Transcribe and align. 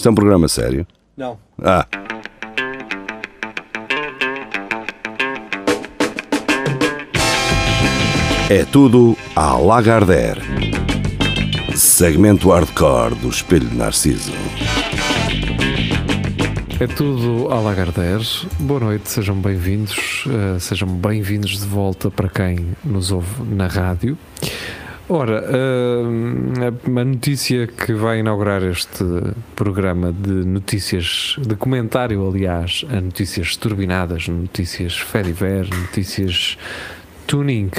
Isto 0.00 0.08
é 0.08 0.12
um 0.12 0.14
programa 0.14 0.48
sério? 0.48 0.86
Não. 1.14 1.38
Ah. 1.62 1.86
É 8.48 8.64
tudo 8.64 9.14
à 9.36 9.58
Lagardère. 9.58 10.40
Segmento 11.76 12.48
hardcore 12.48 13.14
do 13.16 13.28
Espelho 13.28 13.68
de 13.68 13.76
Narciso. 13.76 14.32
É 16.80 16.86
tudo 16.86 17.52
à 17.52 17.60
Lagardère. 17.60 18.24
Boa 18.58 18.80
noite, 18.80 19.10
sejam 19.10 19.36
bem-vindos. 19.36 20.24
Uh, 20.24 20.58
sejam 20.58 20.88
bem-vindos 20.88 21.60
de 21.60 21.66
volta 21.66 22.10
para 22.10 22.30
quem 22.30 22.74
nos 22.82 23.12
ouve 23.12 23.42
na 23.42 23.66
rádio. 23.66 24.16
Ora, 25.12 25.42
uh, 25.42 27.00
a 27.00 27.04
notícia 27.04 27.66
que 27.66 27.92
vai 27.92 28.20
inaugurar 28.20 28.62
este 28.62 29.04
programa 29.56 30.12
de 30.12 30.30
notícias, 30.30 31.34
de 31.36 31.56
comentário, 31.56 32.28
aliás, 32.28 32.84
a 32.88 33.00
notícias 33.00 33.56
turbinadas, 33.56 34.28
notícias 34.28 34.96
Fediver, 34.96 35.68
notícias 35.68 36.56
tuning, 37.26 37.72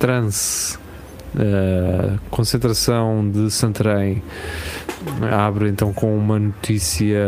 trance, 0.00 0.76
uh, 1.36 2.18
concentração 2.28 3.30
de 3.30 3.52
Santarém, 3.52 4.20
abre 5.30 5.68
então 5.68 5.92
com 5.92 6.18
uma 6.18 6.40
notícia, 6.40 7.24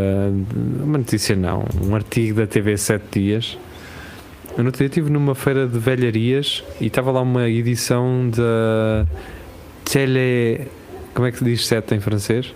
uma 0.83 0.99
notícia 0.99 1.37
não, 1.37 1.65
um 1.85 1.95
artigo 1.95 2.41
da 2.41 2.49
TV 2.49 2.77
7 2.77 3.05
Dias. 3.13 3.57
Eu 4.59 4.65
no 4.65 4.73
dia 4.73 4.87
estive 4.87 5.09
numa 5.09 5.37
feira 5.37 5.69
de 5.69 5.79
velharias 5.79 6.65
e 6.80 6.87
estava 6.87 7.13
lá 7.13 7.21
uma 7.21 7.49
edição 7.49 8.29
da 8.30 9.07
Tele. 9.91 10.69
Como 11.15 11.27
é 11.27 11.33
que 11.33 11.39
se 11.39 11.45
diz 11.45 11.67
7 11.67 11.95
em 11.95 12.01
francês? 12.01 12.55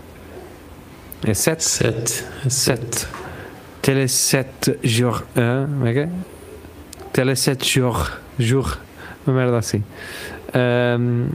É 1.27 1.33
7? 1.33 1.65
7. 1.65 2.25
7. 2.48 3.07
Tele 3.80 4.09
7 4.09 4.79
jour. 4.83 5.23
Hein? 5.37 5.66
Como 5.66 5.87
é 5.87 5.93
que 5.93 5.99
é? 6.01 6.09
Tele 7.13 7.37
7 7.37 7.80
jour. 7.80 8.19
Jour. 8.38 8.79
Uma 9.27 9.37
merda 9.37 9.59
assim. 9.59 9.82
Um, 10.52 11.29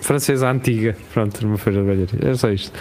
francesa 0.00 0.50
antiga, 0.50 0.96
pronto, 1.12 1.44
numa 1.44 1.58
feira 1.58 1.80
de 1.80 1.86
velharia, 1.86 2.30
é 2.30 2.34
só 2.34 2.50
isto. 2.50 2.72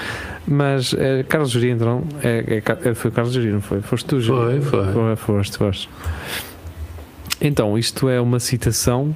Mas 0.47 0.93
é, 0.93 1.23
Carlos 1.23 1.51
Juri 1.51 1.71
então, 1.71 2.03
é, 2.23 2.61
é, 2.65 2.93
foi 2.93 3.11
Carlos 3.11 3.33
Juri, 3.33 3.49
não 3.49 3.59
foi? 3.59 3.81
Foste 3.81 4.05
tu, 4.05 4.21
Juri? 4.21 4.61
Foi, 4.61 4.85
foi. 4.85 4.93
foi 4.93 5.15
foste, 5.17 5.57
foste. 5.57 5.89
Então, 7.41 7.77
isto 7.77 8.07
é 8.07 8.21
uma 8.21 8.39
citação 8.39 9.15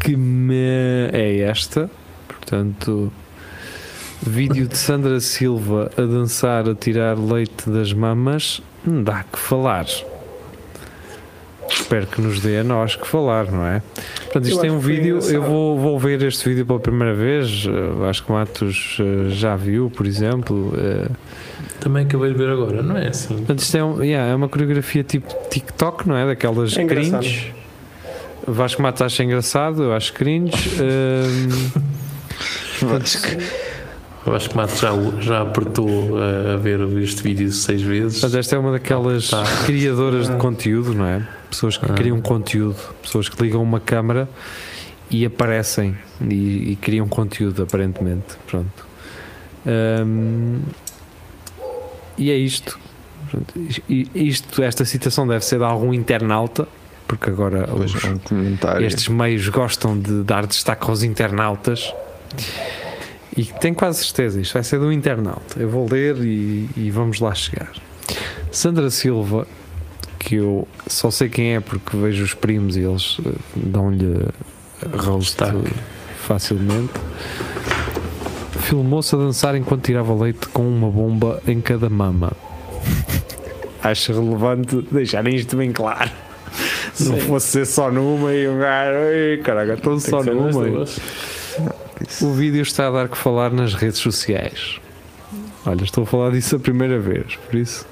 que 0.00 0.16
me 0.16 1.08
é 1.12 1.40
esta, 1.40 1.88
portanto, 2.46 3.12
vídeo 4.24 4.68
de 4.68 4.76
Sandra 4.78 5.18
Silva 5.18 5.90
a 5.98 6.02
dançar, 6.02 6.68
a 6.68 6.74
tirar 6.76 7.18
leite 7.18 7.68
das 7.68 7.92
mamas, 7.92 8.62
dá 8.84 9.24
que 9.24 9.36
falar. 9.38 9.86
Espero 11.68 12.06
que 12.06 12.20
nos 12.20 12.38
dê 12.40 12.58
a 12.58 12.64
nós 12.64 12.94
que 12.94 13.04
falar, 13.06 13.50
não 13.50 13.66
é? 13.66 13.82
Portanto, 14.24 14.46
isto 14.48 14.60
tem 14.60 14.70
um 14.70 14.78
vídeo, 14.78 15.18
eu 15.28 15.42
vou, 15.42 15.76
vou 15.76 15.98
ver 15.98 16.22
este 16.22 16.48
vídeo 16.48 16.64
pela 16.64 16.78
primeira 16.78 17.12
vez, 17.14 17.64
acho 18.08 18.24
que 18.24 18.30
Matos 18.30 18.98
eh, 19.00 19.30
já 19.30 19.56
viu, 19.56 19.90
por 19.90 20.06
exemplo. 20.06 20.72
eh, 20.78 21.08
Também 21.80 22.04
acabei 22.04 22.30
de 22.30 22.38
ver 22.38 22.48
agora, 22.50 22.82
não 22.84 22.96
é 22.96 23.08
assim? 23.08 23.34
Portanto, 23.38 23.58
isto 23.58 23.76
é, 23.76 23.84
um- 23.84 24.02
yeah, 24.02 24.30
é 24.30 24.34
uma 24.36 24.48
coreografia 24.48 25.02
tipo 25.02 25.34
TikTok, 25.50 26.08
não 26.08 26.16
é? 26.16 26.24
Daquelas 26.26 26.76
É 26.78 26.84
cringe. 26.84 27.52
Vasco 28.46 28.80
Matos 28.80 29.02
acha 29.02 29.24
engraçado, 29.24 29.82
eu 29.82 29.92
acho 29.92 30.12
cringe. 30.12 30.52
Hum, 32.86 33.40
Eu 34.26 34.34
acho 34.34 34.50
que 34.50 34.56
Mato 34.56 34.74
já, 34.76 34.90
já 35.20 35.42
apertou 35.42 35.88
a 36.18 36.56
ver 36.56 36.80
este 37.00 37.22
vídeo 37.22 37.50
seis 37.52 37.80
vezes. 37.80 38.20
Mas 38.22 38.34
esta 38.34 38.56
é 38.56 38.58
uma 38.58 38.72
daquelas 38.72 39.28
Tá. 39.28 39.44
criadoras 39.64 40.28
de 40.28 40.34
conteúdo, 40.36 40.92
não 40.94 41.06
é? 41.06 41.22
Pessoas 41.48 41.76
que 41.76 41.84
Ah. 41.84 41.94
criam 41.94 42.20
conteúdo, 42.20 42.76
pessoas 43.02 43.28
que 43.28 43.40
ligam 43.40 43.62
uma 43.62 43.78
câmara 43.78 44.28
e 45.08 45.24
aparecem 45.24 45.96
e, 46.20 46.72
e 46.72 46.76
criam 46.76 47.06
conteúdo, 47.06 47.62
aparentemente. 47.62 48.34
Pronto. 48.48 48.84
Hum, 49.64 50.58
e 52.18 52.30
é 52.30 52.34
isto. 52.36 52.78
Isto. 54.14 54.62
Esta 54.62 54.84
citação 54.84 55.26
deve 55.26 55.44
ser 55.44 55.58
de 55.58 55.64
algum 55.64 55.92
internauta, 55.94 56.66
porque 57.06 57.30
agora 57.30 57.68
os- 57.74 57.94
um 58.04 58.56
estes 58.84 59.06
meios 59.08 59.48
gostam 59.48 59.96
de 59.98 60.22
dar 60.24 60.46
destaque 60.46 60.88
aos 60.90 61.02
internautas. 61.04 61.92
E 63.36 63.44
tenho 63.44 63.74
quase 63.74 64.02
certeza, 64.04 64.40
isto 64.40 64.54
vai 64.54 64.62
ser 64.64 64.78
do 64.78 64.90
internauta. 64.90 65.58
Eu 65.60 65.68
vou 65.68 65.86
ler 65.90 66.16
e, 66.18 66.68
e 66.76 66.90
vamos 66.90 67.20
lá 67.20 67.34
chegar. 67.34 67.70
Sandra 68.50 68.88
Silva, 68.90 69.46
que 70.18 70.36
eu 70.36 70.66
só 70.86 71.10
sei 71.10 71.28
quem 71.28 71.54
é 71.54 71.60
porque 71.60 71.96
vejo 71.96 72.24
os 72.24 72.32
primos 72.34 72.76
e 72.76 72.80
eles 72.80 73.18
eh, 73.26 73.30
dão-lhe 73.54 74.26
rosto 74.96 75.18
Destaque. 75.44 75.72
facilmente. 76.26 76.92
Filmou-se 78.60 79.14
a 79.14 79.18
dançar 79.18 79.54
enquanto 79.54 79.84
tirava 79.84 80.14
leite 80.14 80.48
com 80.48 80.66
uma 80.66 80.90
bomba 80.90 81.40
em 81.46 81.60
cada 81.60 81.88
mama. 81.90 82.32
Acho 83.82 84.12
relevante 84.14 84.80
deixarem 84.90 85.36
isto 85.36 85.56
bem 85.56 85.72
claro. 85.72 86.10
Se 86.94 87.08
não 87.10 87.18
fosse 87.18 87.48
ser 87.48 87.66
só 87.66 87.90
numa 87.92 88.32
e 88.32 88.48
um 88.48 88.58
gajo, 88.58 88.98
"Ei, 89.12 89.36
caraca, 89.38 89.74
estão 89.74 89.98
Tem 89.98 90.10
só 90.10 90.22
numa. 90.24 90.86
O 92.22 92.32
vídeo 92.32 92.62
está 92.62 92.88
a 92.88 92.90
dar 92.90 93.08
que 93.08 93.16
falar 93.16 93.50
nas 93.50 93.74
redes 93.74 93.98
sociais. 93.98 94.78
Olha, 95.64 95.82
estou 95.82 96.04
a 96.04 96.06
falar 96.06 96.30
disso 96.30 96.56
a 96.56 96.58
primeira 96.58 96.98
vez, 97.00 97.36
por 97.36 97.56
isso 97.56 97.86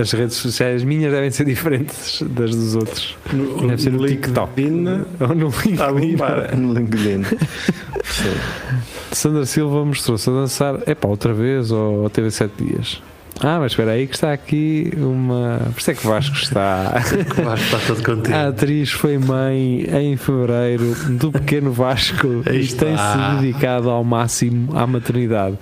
as 0.00 0.12
redes 0.12 0.36
sociais 0.36 0.84
minhas 0.84 1.12
devem 1.12 1.30
ser 1.30 1.44
diferentes 1.44 2.22
das 2.22 2.54
dos 2.54 2.76
outros. 2.76 3.16
No, 3.32 3.66
Deve 3.66 3.82
ser 3.82 3.92
no 3.92 4.06
TikTok. 4.06 4.60
LinkedIn 4.60 5.04
Ou 5.20 5.34
no 5.34 5.48
LinkedIn. 5.48 6.56
No 6.56 6.72
LinkedIn. 6.74 7.24
Sandra 9.10 9.44
Silva 9.44 9.84
mostrou-se 9.84 10.30
a 10.30 10.32
dançar, 10.32 10.78
é 10.86 10.94
pá, 10.94 11.08
outra 11.08 11.32
vez 11.34 11.72
ou, 11.72 12.02
ou 12.02 12.10
teve 12.10 12.30
sete 12.30 12.62
dias. 12.62 13.02
Ah, 13.40 13.58
mas 13.60 13.72
espera 13.72 13.92
aí 13.92 14.06
que 14.06 14.14
está 14.14 14.32
aqui 14.32 14.90
uma. 14.96 15.60
Por 15.72 15.80
isso 15.80 15.90
é 15.90 15.94
que 15.94 16.06
Vasco 16.06 16.36
está. 16.36 16.94
Que 17.34 17.42
Vasco 17.42 17.64
está 17.64 17.78
todo 17.86 18.02
contente. 18.02 18.34
A 18.34 18.48
atriz 18.48 18.90
foi 18.90 19.16
mãe 19.18 19.82
em 19.82 20.16
fevereiro 20.16 20.94
do 21.10 21.30
pequeno 21.30 21.72
Vasco 21.72 22.42
e 22.50 22.66
tem-se 22.66 23.40
dedicado 23.40 23.90
ao 23.90 24.02
máximo 24.02 24.76
à 24.76 24.86
maternidade. 24.86 25.56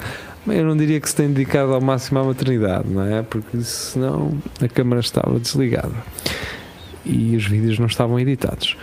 Eu 0.47 0.65
não 0.65 0.77
diria 0.77 1.01
que 1.01 1.09
se 1.09 1.17
tem 1.17 1.29
dedicado 1.29 1.75
ao 1.75 1.81
máximo 1.81 2.21
à 2.21 2.25
maternidade, 2.25 2.89
não 2.89 3.03
é? 3.05 3.23
Porque 3.23 3.61
senão 3.61 4.33
a 4.63 4.69
câmara 4.69 5.01
estava 5.01 5.39
desligada 5.41 5.93
e 7.05 7.37
os 7.37 7.47
vídeos 7.47 7.79
não 7.79 7.87
estavam 7.87 8.19
editados. 8.19 8.77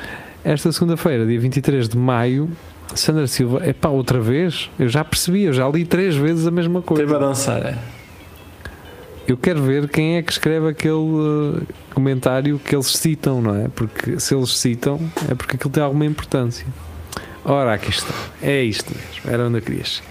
Esta 0.43 0.71
segunda-feira, 0.71 1.25
dia 1.25 1.39
23 1.39 1.87
de 1.87 1.97
maio, 1.97 2.49
Sandra 2.93 3.27
Silva, 3.27 3.61
é 3.63 3.71
pá, 3.71 3.89
outra 3.89 4.19
vez? 4.19 4.69
Eu 4.77 4.89
já 4.89 5.03
percebi, 5.03 5.43
eu 5.43 5.53
já 5.53 5.67
li 5.69 5.85
três 5.85 6.15
vezes 6.15 6.45
a 6.45 6.51
mesma 6.51 6.81
coisa. 6.81 7.03
Teve 7.03 7.15
a 7.15 7.19
dançar, 7.19 7.65
é. 7.65 7.77
Eu 9.27 9.37
quero 9.37 9.61
ver 9.61 9.87
quem 9.87 10.17
é 10.17 10.21
que 10.21 10.31
escreve 10.31 10.67
aquele 10.67 10.93
uh, 10.93 11.65
comentário 11.93 12.59
que 12.59 12.75
eles 12.75 12.87
citam, 12.87 13.41
não 13.41 13.55
é? 13.55 13.67
Porque 13.69 14.19
se 14.19 14.35
eles 14.35 14.57
citam, 14.57 14.99
é 15.29 15.33
porque 15.35 15.55
aquilo 15.55 15.71
tem 15.71 15.81
alguma 15.81 16.05
importância. 16.05 16.65
Ora, 17.45 17.73
aqui 17.73 17.89
está. 17.89 18.13
É 18.41 18.61
isto 18.61 18.93
mesmo. 18.93 19.33
Era 19.33 19.47
onde 19.47 19.59
eu 19.59 19.61
queria 19.61 19.83
chegar. 19.83 20.09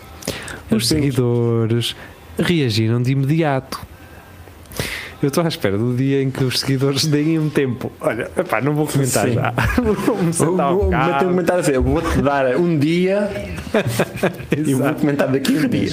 Os 0.71 0.89
seguidores 0.89 1.95
reagiram 2.39 3.03
de 3.03 3.13
imediato. 3.13 3.81
Eu 5.23 5.29
estou 5.29 5.45
à 5.45 5.49
espera 5.49 5.79
do 5.79 5.95
dia 5.95 6.21
em 6.21 6.31
que 6.31 6.43
os 6.43 6.59
seguidores 6.59 7.07
deem 7.07 7.39
um 7.39 7.49
tempo. 7.49 7.93
Olha, 8.01 8.29
epá, 8.37 8.61
não 8.61 8.75
vou 8.75 8.89
comentar 8.89 9.29
Sim. 9.29 9.35
já. 9.35 9.55
Vou-me 9.77 9.95
Vou, 10.33 10.33
sentar 10.33 10.73
um 10.73 10.77
vou 10.79 10.89
um 10.89 11.19
comentário 11.29 11.61
assim, 11.61 11.71
eu 11.73 11.83
vou-te 11.83 12.21
dar 12.21 12.57
um 12.57 12.77
dia 12.77 13.31
e 14.57 14.75
vou 14.75 14.93
comentar 14.95 15.29
daqui 15.29 15.53
um 15.53 15.69
dia. 15.69 15.93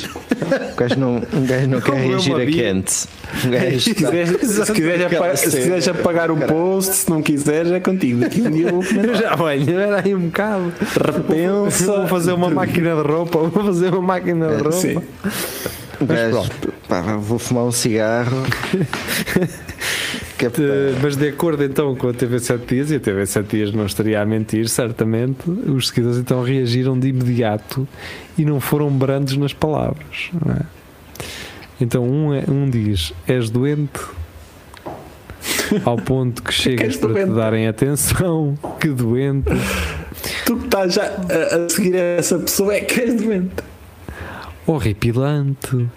O 0.74 0.76
gajo 0.76 1.00
não, 1.00 1.18
um 1.32 1.46
gajo 1.46 1.68
não 1.68 1.80
quer 1.80 1.92
eu 1.92 2.10
reagir 2.10 2.36
a 2.36 2.46
quente. 2.48 3.06
Um 3.46 3.52
gajo 3.52 3.80
Se 3.82 3.94
quiseres, 3.94 4.30
se 4.66 4.72
quiseres, 4.74 5.06
apa- 5.14 5.36
se 5.38 5.46
quiseres 5.46 5.88
apagar 5.88 6.32
o 6.32 6.38
post, 6.38 6.96
se 6.96 7.10
não 7.10 7.22
quiseres, 7.22 7.72
é 7.72 7.80
contigo. 7.80 8.22
Daqui 8.22 8.42
um 8.42 8.50
dia 8.50 8.70
eu 8.70 8.82
vou 8.82 8.84
Eu 8.84 8.90
comentar. 8.90 9.16
já 9.16 9.36
venho, 9.36 9.62
espera 9.62 10.02
aí 10.04 10.16
um 10.16 10.20
bocado. 10.22 10.74
Repensa. 11.06 11.86
Vou 11.86 12.08
fazer 12.08 12.32
uma 12.34 12.50
máquina 12.50 12.96
de 12.96 13.08
roupa. 13.08 13.38
Vou 13.40 13.64
fazer 13.66 13.94
uma 13.94 14.02
máquina 14.02 14.48
de 14.48 14.54
roupa. 14.56 14.72
Sim. 14.72 15.02
Mas 16.07 16.50
pá, 16.88 17.01
vou 17.18 17.38
fumar 17.40 17.66
um 17.66 17.72
cigarro. 17.72 18.44
Que 20.38 20.46
é 20.46 20.50
De- 20.50 20.96
mas 21.01 21.18
de 21.18 21.28
acordo 21.28 21.63
então 21.63 21.94
com 21.96 22.07
a 22.07 22.13
TV 22.13 22.40
7 22.40 22.66
Dias, 22.66 22.92
e 22.92 22.96
a 22.96 23.00
TV 23.00 23.25
7 23.25 23.57
Dias 23.57 23.74
não 23.74 23.86
estaria 23.86 24.22
a 24.22 24.25
mentir, 24.25 24.69
certamente, 24.69 25.50
os 25.50 25.90
seguidores 25.90 26.18
então 26.18 26.42
reagiram 26.44 26.98
de 26.98 27.10
imediato 27.10 27.86
e 28.38 28.46
não 28.46 28.62
foram 28.62 28.90
brandos 28.90 29.36
nas 29.36 29.51
palavras. 29.54 30.30
é? 30.57 30.63
Então 31.81 32.04
um, 32.10 32.34
é- 32.34 32.46
um 32.48 32.69
diz: 32.69 33.12
És 33.28 33.50
doente? 33.50 34.00
Ao 35.86 35.98
ponto 35.98 36.42
que 36.42 36.51
chegas 36.54 36.88
és 36.88 36.98
para 36.98 37.10
te 37.10 37.13
doente? 37.25 37.34
darem 37.36 37.68
atenção, 37.68 38.57
que 38.80 38.88
doente. 38.90 39.50
Tu 40.46 40.56
que 40.57 40.66
estás 40.66 40.94
já 40.94 41.04
a, 41.04 41.66
a 41.66 41.69
seguir 41.69 41.96
essa 41.96 42.40
pessoa 42.40 42.74
é 42.74 42.80
que 42.81 43.00
és 43.01 43.22
doente. 43.22 43.56
Horripilante. 44.71 45.88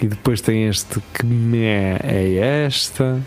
E 0.00 0.06
depois 0.06 0.40
tem 0.40 0.68
este 0.68 1.00
que 1.12 1.24
me 1.24 1.62
é, 1.64 1.98
é 2.04 2.64
esta. 2.66 3.20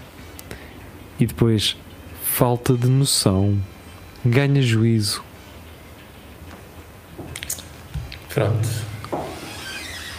E 1.19 1.25
depois 1.25 1.75
falta 2.23 2.73
de 2.75 2.87
noção. 2.87 3.57
Ganha 4.25 4.61
juízo. 4.61 5.23
Pronto. 8.33 8.69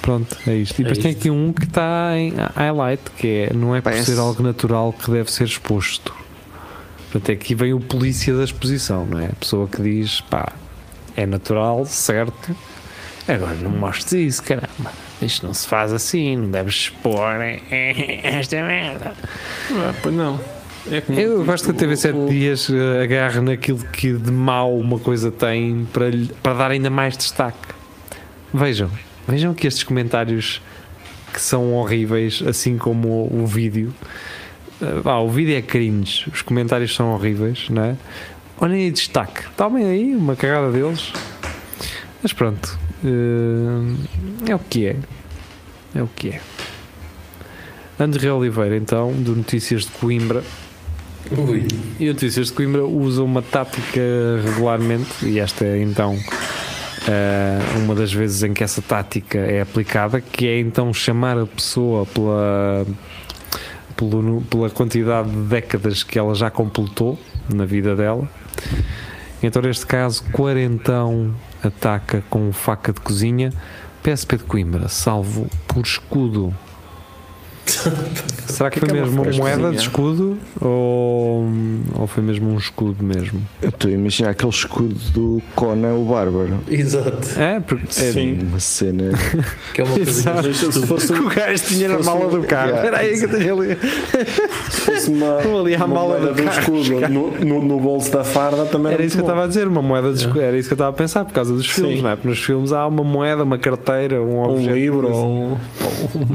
Pronto, 0.02 0.36
é 0.46 0.54
isto. 0.56 0.78
E 0.80 0.82
É 0.82 0.88
depois 0.88 0.98
tem 0.98 1.10
isto. 1.12 1.20
aqui 1.20 1.30
um 1.30 1.52
que 1.52 1.64
está 1.64 2.12
em 2.16 2.32
highlight, 2.56 3.02
que 3.16 3.26
é 3.26 3.52
não 3.54 3.74
é 3.76 3.80
por 3.80 3.90
Parece- 3.90 4.12
ser 4.14 4.18
algo 4.18 4.42
natural 4.42 4.92
que 4.92 5.10
deve 5.10 5.30
ser 5.30 5.44
exposto. 5.44 6.14
Portanto, 7.10 7.32
aqui 7.32 7.54
vem 7.54 7.72
o 7.72 7.80
polícia 7.80 8.34
da 8.34 8.44
exposição, 8.44 9.06
não 9.06 9.18
é? 9.18 9.26
A 9.26 9.32
pessoa 9.34 9.66
que 9.68 9.80
diz, 9.82 10.20
pá, 10.22 10.52
é 11.16 11.24
natural, 11.26 11.84
certo? 11.86 12.54
Agora 13.28 13.54
não 13.56 13.70
mostres 13.70 14.12
isso, 14.34 14.42
caramba. 14.42 14.90
Isto 15.20 15.46
não 15.46 15.52
se 15.54 15.66
faz 15.68 15.92
assim, 15.92 16.36
não 16.36 16.50
deves 16.50 16.74
expor 16.74 17.36
esta 18.22 18.56
merda. 18.62 19.12
Ah, 19.72 19.94
pois 20.02 20.14
não. 20.14 20.40
É 20.90 21.00
como- 21.02 21.18
Eu 21.20 21.44
gosto 21.44 21.64
que 21.66 21.70
a 21.72 21.74
TV 21.74 21.96
7 21.96 22.16
o- 22.16 22.28
Dias 22.28 22.70
eh, 22.70 23.02
agarre 23.02 23.40
naquilo 23.40 23.78
que 23.92 24.12
de 24.14 24.30
mau 24.30 24.78
uma 24.78 24.98
coisa 24.98 25.30
tem 25.30 25.86
para, 25.92 26.08
lhe- 26.08 26.30
para 26.42 26.54
dar 26.54 26.70
ainda 26.70 26.88
mais 26.88 27.16
destaque. 27.16 27.58
Vejam, 28.54 28.90
vejam 29.26 29.52
que 29.52 29.66
estes 29.66 29.82
comentários 29.84 30.62
que 31.32 31.40
são 31.40 31.74
horríveis, 31.74 32.42
assim 32.46 32.78
como 32.78 33.08
o, 33.30 33.42
o 33.42 33.46
vídeo. 33.46 33.92
vá, 35.02 35.18
o 35.18 35.28
vídeo 35.28 35.54
é 35.56 35.60
cringe, 35.60 36.26
os 36.32 36.40
comentários 36.40 36.94
são 36.94 37.12
horríveis, 37.12 37.66
não 37.68 37.82
é? 37.84 37.96
Olhem 38.60 38.84
aí 38.84 38.90
destaque, 38.90 39.42
tomem 39.56 39.84
aí 39.84 40.16
uma 40.16 40.34
cagada 40.34 40.72
deles. 40.72 41.12
Mas 42.22 42.32
pronto, 42.32 42.78
eh, 43.04 44.50
é 44.50 44.54
o 44.54 44.58
que 44.58 44.86
é. 44.86 44.96
É 45.94 46.02
o 46.02 46.08
que 46.08 46.30
é. 46.30 46.40
André 47.98 48.30
Oliveira, 48.32 48.76
então, 48.76 49.12
do 49.12 49.34
Notícias 49.34 49.82
de 49.82 49.90
Coimbra. 49.92 50.42
Ui. 51.36 51.66
E 51.98 52.08
o 52.08 52.12
Notícias 52.12 52.48
de 52.48 52.52
Coimbra 52.52 52.84
usa 52.84 53.22
uma 53.22 53.42
tática 53.42 54.00
regularmente, 54.44 55.26
e 55.26 55.38
esta 55.38 55.64
é 55.64 55.82
então 55.82 56.16
eh, 57.06 57.58
uma 57.76 57.94
das 57.94 58.12
vezes 58.12 58.42
em 58.42 58.52
que 58.52 58.62
essa 58.62 58.82
tática 58.82 59.38
é 59.38 59.60
aplicada, 59.60 60.20
que 60.20 60.46
é 60.46 60.58
então 60.58 60.92
chamar 60.92 61.38
a 61.38 61.46
pessoa 61.46 62.04
pela, 62.06 62.86
pelo 63.96 64.42
pela 64.42 64.70
quantidade 64.70 65.30
de 65.30 65.42
décadas 65.42 66.02
que 66.02 66.18
ela 66.18 66.34
já 66.34 66.50
completou 66.50 67.18
na 67.52 67.64
vida 67.64 67.96
dela. 67.96 68.28
Então, 69.42 69.62
neste 69.62 69.86
caso, 69.86 70.24
Quarentão 70.32 71.34
ataca 71.62 72.22
com 72.28 72.52
faca 72.52 72.92
de 72.92 73.00
cozinha 73.00 73.52
PSP 74.02 74.38
de 74.38 74.44
Coimbra, 74.44 74.88
salvo 74.88 75.48
por 75.66 75.84
escudo. 75.84 76.54
Será 78.48 78.70
que, 78.70 78.80
Que 78.80 78.86
foi 78.86 78.94
que 78.94 78.98
é 78.98 79.02
mesmo 79.04 79.22
uma 79.22 79.30
moeda 79.32 79.56
de 79.56 79.62
cozinha? 79.62 79.80
escudo 79.82 80.38
ou, 80.60 81.46
ou 81.98 82.06
foi 82.06 82.22
mesmo 82.22 82.50
um 82.50 82.56
escudo 82.56 83.04
mesmo? 83.04 83.40
Eu 83.62 83.68
estou 83.68 83.90
a 83.90 83.94
imaginar 83.94 84.30
aquele 84.30 84.50
escudo 84.50 84.94
do 85.12 85.42
Conan 85.54 85.94
o 85.94 86.04
Bárbaro. 86.06 86.58
Exato. 86.68 87.38
É, 87.38 87.60
porque 87.60 87.84
é, 87.86 88.12
Sim. 88.12 88.38
Uma 88.42 88.58
cena. 88.58 89.10
Que 89.74 89.82
é 89.82 89.84
uma 89.84 89.94
coisa. 89.94 90.32
Mas 90.34 90.56
se 90.56 90.86
fosse, 90.86 91.12
o 91.12 91.28
gajo 91.28 91.62
tinha 91.64 91.88
na 91.88 91.98
mala 92.00 92.26
um- 92.26 92.30
do 92.30 92.42
carro. 92.46 92.70
Yeah. 92.70 92.84
Espera 92.88 93.02
aí 93.02 93.18
que 93.18 93.24
eu 93.26 93.38
tenho 93.38 93.60
ali. 93.60 93.78
se 94.70 94.80
fosse 94.80 95.10
uma, 95.10 95.36
Estão 95.36 95.60
ali 95.60 95.74
à 95.74 95.78
uma 95.84 95.86
mala 95.94 96.08
moeda 96.18 96.26
do 96.28 96.34
do 96.34 96.42
carro. 96.44 96.58
escudo 96.80 97.08
no, 97.08 97.30
no, 97.44 97.62
no 97.64 97.80
bolso 97.80 98.10
da 98.10 98.24
farda 98.24 98.64
também 98.64 98.92
Era 98.94 99.04
isso 99.04 99.16
que 99.16 99.20
eu 99.22 99.24
muito 99.26 99.30
estava 99.34 99.44
a 99.44 99.48
dizer, 99.48 99.68
uma 99.68 99.82
moeda 99.82 100.12
de 100.12 100.18
escudo. 100.20 100.40
Era 100.40 100.56
isso 100.58 100.68
que 100.68 100.72
eu 100.72 100.76
estava 100.76 100.90
a 100.90 100.94
pensar 100.94 101.24
por 101.24 101.32
causa 101.34 101.54
dos 101.54 101.66
filmes, 101.68 101.96
Sim. 101.98 102.02
não 102.02 102.10
é? 102.10 102.16
Porque 102.16 102.28
nos 102.28 102.38
filmes 102.42 102.72
há 102.72 102.86
uma 102.86 103.04
moeda, 103.04 103.44
uma 103.44 103.58
carteira, 103.58 104.20
um 104.22 104.26
bom. 104.26 104.48
um 104.48 104.54
objeto. 104.54 104.74
livro 104.74 105.12
ou 105.12 105.26
um, 105.28 105.56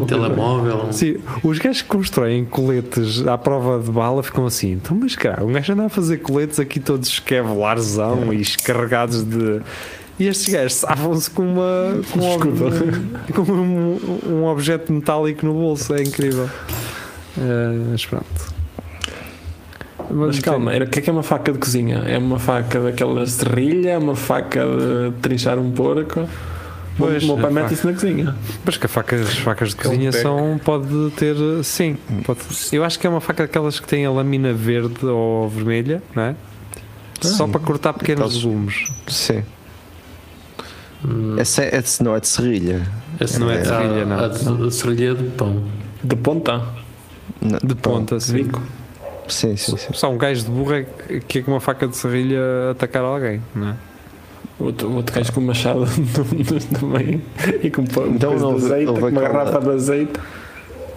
Um 0.01 0.05
telemóvel. 0.05 0.87
Sim, 0.93 1.17
os 1.43 1.57
gajos 1.59 1.81
que 1.81 1.87
constroem 1.87 2.45
coletes 2.45 3.25
à 3.27 3.37
prova 3.37 3.83
de 3.83 3.91
bala 3.91 4.23
ficam 4.23 4.45
assim, 4.45 4.73
então, 4.73 4.97
mas 4.99 5.15
cara, 5.15 5.43
um 5.43 5.51
gajo 5.51 5.73
anda 5.73 5.85
a 5.85 5.89
fazer 5.89 6.17
coletes 6.17 6.59
aqui 6.59 6.79
todos 6.79 7.19
kevlarzão 7.19 8.33
e 8.33 8.37
descarregados 8.37 9.23
de. 9.23 9.61
E 10.19 10.27
estes 10.27 10.53
gajos 10.53 10.73
safam-se 10.75 11.29
com 11.29 11.43
uma. 11.43 12.01
com, 12.11 12.19
um, 12.19 13.43
com 13.45 13.51
um, 13.51 14.19
um 14.25 14.45
objeto 14.45 14.93
metálico 14.93 15.45
no 15.45 15.53
bolso, 15.53 15.93
é 15.93 16.03
incrível. 16.03 16.49
Eh, 17.37 17.81
mas 17.91 18.05
pronto. 18.05 18.53
Mas 20.09 20.39
calma, 20.39 20.71
o 20.77 20.87
que 20.87 20.99
é 20.99 21.01
que 21.01 21.09
é 21.09 21.13
uma 21.13 21.23
faca 21.23 21.51
de 21.51 21.57
cozinha? 21.57 22.03
É 22.05 22.17
uma 22.17 22.37
faca 22.37 22.79
daquela 22.79 23.25
serrilha? 23.25 23.91
É 23.91 23.97
uma 23.97 24.15
faca 24.15 24.61
de 24.63 25.11
trinchar 25.21 25.57
um 25.57 25.71
porco? 25.71 26.27
Pois, 26.97 27.23
o 27.23 27.27
meu 27.27 27.37
pai 27.37 27.51
mete 27.51 27.63
faca. 27.63 27.73
isso 27.73 27.87
na 27.87 27.93
cozinha. 27.93 28.35
Mas 28.63 28.77
que 28.77 28.85
a 28.85 28.89
faca, 28.89 29.15
as 29.15 29.37
facas 29.39 29.69
de 29.69 29.75
é 29.75 29.79
um 29.79 29.83
cozinha 29.91 30.11
são. 30.11 30.59
pode 30.63 31.11
ter. 31.15 31.35
Sim, 31.63 31.97
pode- 32.25 32.39
eu 32.71 32.83
acho 32.83 32.99
que 32.99 33.07
é 33.07 33.09
uma 33.09 33.21
faca 33.21 33.43
daquelas 33.43 33.79
que 33.79 33.87
tem 33.87 34.05
a 34.05 34.11
lâmina 34.11 34.53
verde 34.53 35.05
ou 35.05 35.49
vermelha, 35.49 36.01
não 36.15 36.23
é? 36.23 36.35
Só 37.21 37.47
para 37.47 37.59
cortar 37.59 37.93
pequenos 37.93 38.35
legumes. 38.43 38.91
Sim. 39.07 39.43
Hum, 41.05 41.35
Essa 41.37 41.63
é, 41.63 41.77
esse 41.77 42.01
não 42.03 42.15
é 42.15 42.19
de 42.19 42.27
serrilha. 42.27 42.81
essa 43.19 43.39
não 43.39 43.49
é 43.51 43.57
de 43.57 43.69
a- 43.69 43.77
serrilha, 43.79 44.05
não. 44.05 44.19
A 44.23 44.27
de- 44.27 44.67
a 44.67 44.71
serrilha 44.71 45.15
de 45.15 45.23
pão. 45.31 45.63
De 46.03 46.15
ponta. 46.15 46.61
Não, 47.41 47.59
De 47.63 47.75
ponta, 47.75 48.17
De 48.17 48.23
sim. 48.23 48.49
Sim, 49.27 49.55
sim, 49.57 49.77
sim. 49.77 49.87
Só 49.93 50.11
um 50.11 50.17
gajo 50.17 50.43
de 50.43 50.51
burro 50.51 50.73
é 50.73 50.85
que 51.27 51.39
é 51.39 51.41
com 51.41 51.51
uma 51.51 51.59
faca 51.61 51.87
de 51.87 51.95
serrilha 51.95 52.39
atacar 52.71 53.03
alguém, 53.03 53.41
não 53.55 53.69
é? 53.69 53.73
Outro, 54.59 54.91
outro 54.93 55.15
gajo 55.15 55.31
com 55.33 55.41
machado 55.41 55.79
no- 55.85 56.79
também. 56.79 57.21
E 57.61 57.69
com 57.69 57.81
Então, 57.81 58.37
coisa 58.37 58.47
de 58.47 58.65
azeite, 58.65 58.85
com 58.91 58.97
uma 58.99 59.07
aquela- 59.09 59.29
garrafa 59.29 59.59
de 59.61 59.69
azeite. 59.71 60.13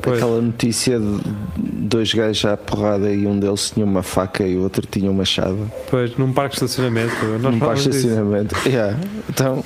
Pois. 0.03 0.19
Aquela 0.23 0.41
notícia 0.41 1.01
de 1.01 1.21
dois 1.57 2.13
gajos 2.15 2.45
à 2.45 2.57
porrada 2.57 3.11
e 3.11 3.27
um 3.27 3.41
deles 3.41 3.71
tinha 3.71 3.85
uma 3.85 4.03
faca 4.03 4.45
e 4.45 4.57
o 4.57 4.63
outro 4.63 4.87
tinha 4.89 5.11
um 5.11 5.15
machado. 5.15 5.59
Pois, 5.91 6.17
num 6.17 6.33
parque 6.33 6.51
de 6.57 6.65
estacionamento. 6.65 7.13
Nós 7.41 7.55
num 7.55 7.59
parque 7.59 7.83
de 7.83 7.89
estacionamento. 7.89 8.55
Yeah. 8.69 8.97
Então, 9.29 9.65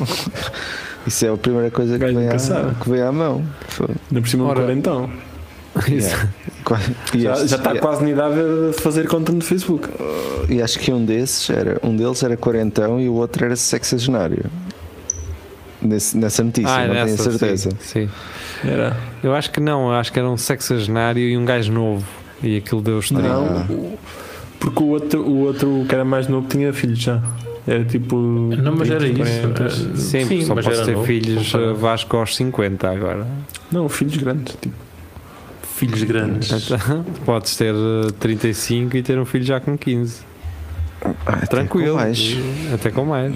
isso 1.06 1.26
é 1.26 1.30
a 1.30 1.36
primeira 1.36 1.70
coisa 1.70 1.98
que 1.98 2.04
vem, 2.06 2.28
à, 2.28 2.36
que 2.82 2.88
vem 2.90 3.02
à 3.02 3.12
mão. 3.12 3.44
Ainda 3.80 4.20
por 4.22 4.28
cima 4.28 4.44
Ora, 4.44 4.60
um 4.60 4.62
quarentão. 4.62 5.10
Isso. 5.88 6.16
Quase- 6.64 6.94
E, 7.14 7.20
Já, 7.20 7.32
este- 7.32 7.48
já 7.48 7.56
está 7.56 7.74
e- 7.74 7.78
quase 7.78 8.02
na 8.04 8.10
idade 8.10 8.34
de 8.36 8.80
fazer 8.80 9.08
conta 9.08 9.32
no 9.32 9.40
Facebook. 9.40 9.88
e 10.48 10.62
acho 10.62 10.78
que 10.78 10.92
um 10.92 11.04
desses 11.04 11.48
era 11.50 11.78
um 11.82 11.94
deles 11.96 12.22
era 12.22 12.36
quarentão 12.36 13.00
e 13.00 13.08
o 13.08 13.14
outro 13.14 13.44
era 13.44 13.56
sexagenário. 13.56 14.44
Nesse, 15.82 16.16
nessa 16.16 16.44
notícia, 16.44 16.70
Ah, 16.70 16.86
não 16.86 16.94
nessa, 16.94 17.16
tenho 17.24 17.38
certeza. 17.38 17.70
Sim, 17.80 18.08
sim. 18.60 18.68
Era. 18.68 18.96
Eu 19.22 19.34
acho 19.34 19.50
que 19.50 19.60
não, 19.60 19.90
acho 19.92 20.12
que 20.12 20.18
era 20.18 20.28
um 20.28 20.36
sexagenário 20.36 21.22
e 21.22 21.36
um 21.38 21.44
gajo 21.44 21.72
novo. 21.72 22.06
E 22.42 22.58
aquilo 22.58 22.82
deu 22.82 22.98
os 22.98 23.10
Não, 23.10 23.46
Ah. 23.46 23.66
porque 24.58 24.82
o 24.82 24.86
outro, 24.88 25.22
o 25.22 25.38
outro 25.46 25.84
que 25.88 25.94
era 25.94 26.04
mais 26.04 26.28
novo 26.28 26.46
tinha 26.48 26.70
filhos 26.72 26.98
já. 26.98 27.22
Era 27.66 27.84
tipo. 27.84 28.16
Não, 28.16 28.76
mas 28.76 28.90
era 28.90 29.00
20, 29.00 29.20
isso. 29.20 29.40
40. 29.40 29.62
era- 29.62 29.70
Sim, 29.96 30.24
sim, 30.26 30.44
só 30.44 30.54
mas 30.54 30.66
era 30.66 30.84
ter 30.84 30.92
novo, 30.92 31.06
filhos 31.06 31.54
uh, 31.54 31.74
Vasco 31.74 32.16
aos 32.16 32.36
50 32.36 32.88
agora. 32.90 33.26
Não, 33.72 33.88
filhos 33.88 34.16
grandes. 34.18 34.54
Tipo. 34.60 34.74
Filhos 35.80 36.02
grandes. 36.02 36.50
Então, 36.50 37.04
podes 37.24 37.56
ter 37.56 37.74
uh, 37.74 38.12
35 38.18 38.96
e 38.98 39.02
ter 39.02 39.18
um 39.18 39.24
filho 39.24 39.44
já 39.44 39.58
com 39.60 39.78
15. 39.78 40.20
Ah, 41.02 41.14
até 41.24 41.46
Tranquilo. 41.46 41.92
com 41.92 42.00
mais. 42.02 42.36
Até 42.74 42.90
com 42.90 43.04
mais. 43.06 43.34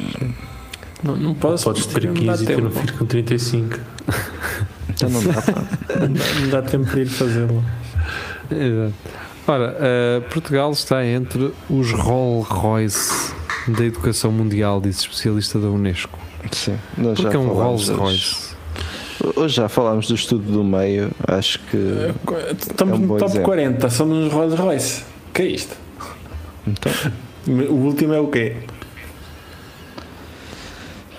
Não, 1.02 1.16
não 1.16 1.34
posso. 1.34 1.64
Podes 1.64 1.86
ter 1.86 2.04
não 2.04 2.12
dá 2.14 2.32
15 2.32 2.44
e 2.44 2.46
ter 2.46 2.64
um 2.64 2.70
filho 2.70 2.94
com 2.98 3.06
35. 3.06 3.78
Então 4.96 5.08
não 5.08 5.24
dá 5.24 5.42
para. 5.42 6.06
Não 6.06 6.12
dá, 6.14 6.24
não 6.40 6.48
dá 6.50 6.62
tempo 6.62 6.84
de 6.84 7.00
ir 7.00 7.06
fazê-lo. 7.06 7.64
Exato. 8.48 8.94
Ora, 9.48 9.76
uh, 9.76 10.22
Portugal 10.30 10.70
está 10.70 11.04
entre 11.04 11.52
os 11.68 11.90
Rolls 11.90 12.48
Royce 12.48 13.32
da 13.66 13.84
educação 13.84 14.30
mundial, 14.30 14.80
diz 14.80 14.98
especialista 15.00 15.58
da 15.58 15.68
Unesco. 15.68 16.16
Sim, 16.52 16.78
nós 16.96 17.18
já 17.18 17.24
Porque 17.24 17.36
é 17.36 17.40
um 17.40 17.48
Rolls 17.48 17.90
hoje. 17.90 18.00
Royce. 18.00 18.43
Hoje 19.36 19.54
já 19.56 19.68
falámos 19.68 20.08
do 20.08 20.14
estudo 20.14 20.50
do 20.50 20.64
meio, 20.64 21.10
acho 21.28 21.58
que. 21.70 21.76
Estamos 22.68 22.94
É 22.94 23.02
um 23.02 23.06
bom 23.06 23.14
no 23.14 23.18
top 23.20 23.30
exemplo. 23.32 23.44
40, 23.46 23.90
somos 23.90 24.16
nos 24.24 24.32
Rolls 24.32 24.56
Royce. 24.56 25.02
O 25.30 25.32
que 25.32 25.42
é 25.42 25.46
isto? 25.46 25.76
Então, 26.66 26.92
O 27.70 27.74
último 27.74 28.12
é 28.14 28.20
o 28.20 28.26
quê? 28.28 28.56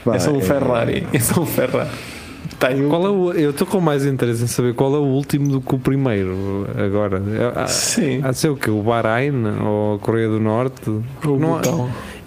vá, 0.03 0.15
é 0.15 0.19
só 0.19 0.31
um 0.31 0.37
é- 0.39 0.41
Ferrari. 0.41 1.07
É 1.13 1.19
só 1.19 1.41
um 1.41 1.45
Ferrari. 1.45 1.89
Tem 2.59 2.85
um. 2.85 2.89
Qual 2.89 3.05
é 3.05 3.09
o, 3.09 3.31
eu 3.33 3.49
estou 3.51 3.67
com 3.67 3.79
mais 3.81 4.05
interesse 4.05 4.43
em 4.43 4.47
saber 4.47 4.73
qual 4.73 4.93
é 4.95 4.99
o 4.99 5.03
último 5.03 5.49
do 5.49 5.61
que 5.61 5.75
o 5.75 5.79
primeiro 5.79 6.67
agora. 6.77 7.21
É- 7.55 7.59
há- 7.61 7.67
Sim. 7.67 8.21
Há 8.23 8.31
de 8.31 8.37
ser 8.37 8.49
o 8.49 8.55
quê? 8.55 8.69
O 8.69 8.81
Bahrein 8.81 9.33
ou 9.63 9.95
a 9.95 9.99
Coreia 9.99 10.27
do 10.29 10.39
Norte? 10.39 10.89
Não 11.23 11.55
há-. 11.57 11.61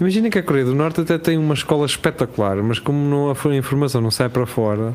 Imagina 0.00 0.28
que 0.30 0.38
a 0.38 0.42
Coreia 0.42 0.64
do 0.64 0.74
Norte 0.74 1.00
até 1.00 1.18
tem 1.18 1.36
uma 1.38 1.54
escola 1.54 1.86
espetacular, 1.86 2.56
mas 2.62 2.78
como 2.78 2.98
não, 2.98 3.30
a 3.30 3.56
informação 3.56 4.00
não 4.00 4.10
sai 4.10 4.28
para 4.28 4.46
fora, 4.46 4.92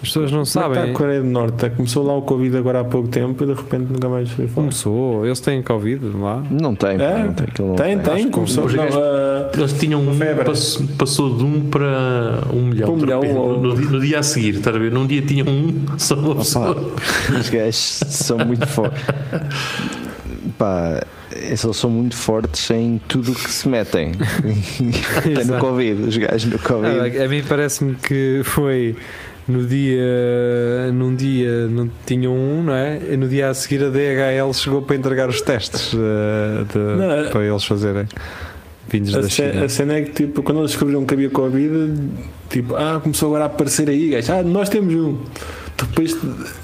As 0.00 0.08
pessoas 0.10 0.30
não 0.30 0.44
Como 0.44 0.44
é 0.44 0.44
que 0.44 0.48
está 0.48 0.60
sabem. 0.76 0.90
a 0.90 0.94
Coreia 0.94 1.20
do 1.20 1.26
Norte? 1.26 1.70
Começou 1.70 2.06
lá 2.06 2.16
o 2.16 2.22
Covid 2.22 2.56
agora 2.56 2.80
há 2.80 2.84
pouco 2.84 3.08
tempo 3.08 3.42
e 3.42 3.46
de 3.48 3.52
repente 3.52 3.92
nunca 3.92 4.08
mais 4.08 4.30
foi 4.30 4.46
falar. 4.46 4.54
Começou, 4.68 5.26
eles 5.26 5.40
têm 5.40 5.60
Covid 5.60 6.06
lá. 6.16 6.42
Não 6.50 6.74
tem, 6.76 6.90
É? 6.90 7.18
não 7.24 7.32
tem. 7.32 7.66
não 7.66 7.74
Tem, 7.74 7.98
tem, 7.98 8.30
começou. 8.30 8.66
os 8.66 8.74
Não, 8.74 8.84
gajos- 8.84 9.56
Eles 9.58 9.72
tinham 9.72 10.00
um, 10.00 10.14
Febre. 10.14 10.44
passou, 10.44 10.86
passou 10.96 11.36
de 11.36 11.42
um 11.42 11.68
para 11.68 12.44
um 12.52 12.62
milhão. 12.66 12.92
Um 12.92 12.96
milhão, 12.96 13.20
ou- 13.36 13.60
no, 13.60 13.74
dia- 13.76 13.90
no 13.90 14.00
dia 14.00 14.18
a 14.20 14.22
seguir, 14.22 14.54
estás 14.54 14.76
a 14.76 14.78
ver? 14.78 14.92
Num 14.92 15.04
dia 15.06 15.20
tinham 15.22 15.48
um, 15.48 15.84
só 15.98 16.14
uma 16.14 16.28
Opa, 16.30 16.38
pessoa. 16.38 16.92
os 17.40 17.48
gajos 17.50 17.74
são 18.06 18.38
muito 18.38 18.66
fortes. 18.68 19.02
Pá, 20.56 21.02
eles 21.34 21.60
são 21.76 21.90
muito 21.90 22.16
fortes 22.16 22.70
em 22.70 23.00
tudo 23.08 23.32
o 23.32 23.34
que 23.34 23.50
se 23.50 23.68
metem. 23.68 24.12
Até 25.18 25.44
no. 25.44 25.58
Covid, 25.58 26.02
os 26.02 26.16
gajos 26.16 26.50
no 26.52 26.58
Covid. 26.58 27.18
Ah, 27.18 27.24
a 27.24 27.28
mim 27.28 27.42
parece-me 27.48 27.94
que 27.94 28.42
foi 28.44 28.96
no 29.48 29.64
dia, 29.66 30.92
num 30.92 31.14
dia 31.14 31.66
não 31.68 31.90
tinham 32.06 32.34
um, 32.34 32.62
não 32.64 32.74
é? 32.74 33.00
E 33.10 33.16
no 33.16 33.26
dia 33.28 33.48
a 33.50 33.54
seguir 33.54 33.82
a 33.82 33.88
DHL 33.88 34.52
chegou 34.52 34.82
para 34.82 34.96
entregar 34.96 35.28
os 35.28 35.40
testes 35.40 35.92
eh, 35.94 36.64
de- 36.72 36.78
Não, 37.24 37.30
para 37.30 37.44
eles 37.44 37.64
fazerem 37.64 38.06
vindos 38.90 39.14
a, 39.14 39.20
da 39.20 39.28
China. 39.28 39.64
a 39.64 39.68
cena 39.68 39.94
é 39.94 40.02
que, 40.02 40.12
tipo, 40.12 40.42
quando 40.42 40.58
eles 40.60 40.70
descobriram 40.72 41.04
que 41.04 41.14
havia 41.14 41.30
Covid, 41.30 41.94
tipo, 42.50 42.74
ah, 42.76 43.00
começou 43.02 43.28
agora 43.28 43.44
a 43.44 43.46
aparecer 43.46 43.88
aí, 43.88 44.10
gajo, 44.10 44.32
ah, 44.32 44.42
nós 44.42 44.68
temos 44.68 44.94
um. 44.94 45.18
Depois 45.76 46.16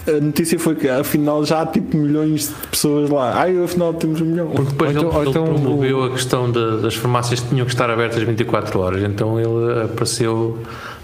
a 0.08 0.20
notícia 0.20 0.58
foi 0.58 0.74
que 0.74 0.88
afinal 0.88 1.44
já 1.44 1.62
há 1.62 1.66
tipo 1.66 1.96
milhões 1.96 2.48
de 2.48 2.66
pessoas 2.68 3.08
lá. 3.08 3.32
Ai, 3.36 3.56
afinal 3.62 3.94
temos 3.94 4.20
um 4.20 4.24
milhão. 4.24 4.48
Porque 4.48 4.72
depois 4.72 4.96
Ou 4.96 5.02
então- 5.02 5.08
ele, 5.10 5.16
ou 5.16 5.22
ele 5.22 5.30
então 5.30 5.44
promoveu 5.44 5.98
o- 5.98 6.04
a 6.04 6.10
questão 6.10 6.50
de- 6.50 6.82
das 6.82 6.94
farmácias 6.96 7.38
que 7.40 7.48
tinham 7.48 7.64
que 7.64 7.72
estar 7.72 7.88
abertas 7.88 8.20
24 8.24 8.80
horas. 8.80 9.02
Então 9.04 9.38
ele 9.38 9.84
apareceu 9.84 10.58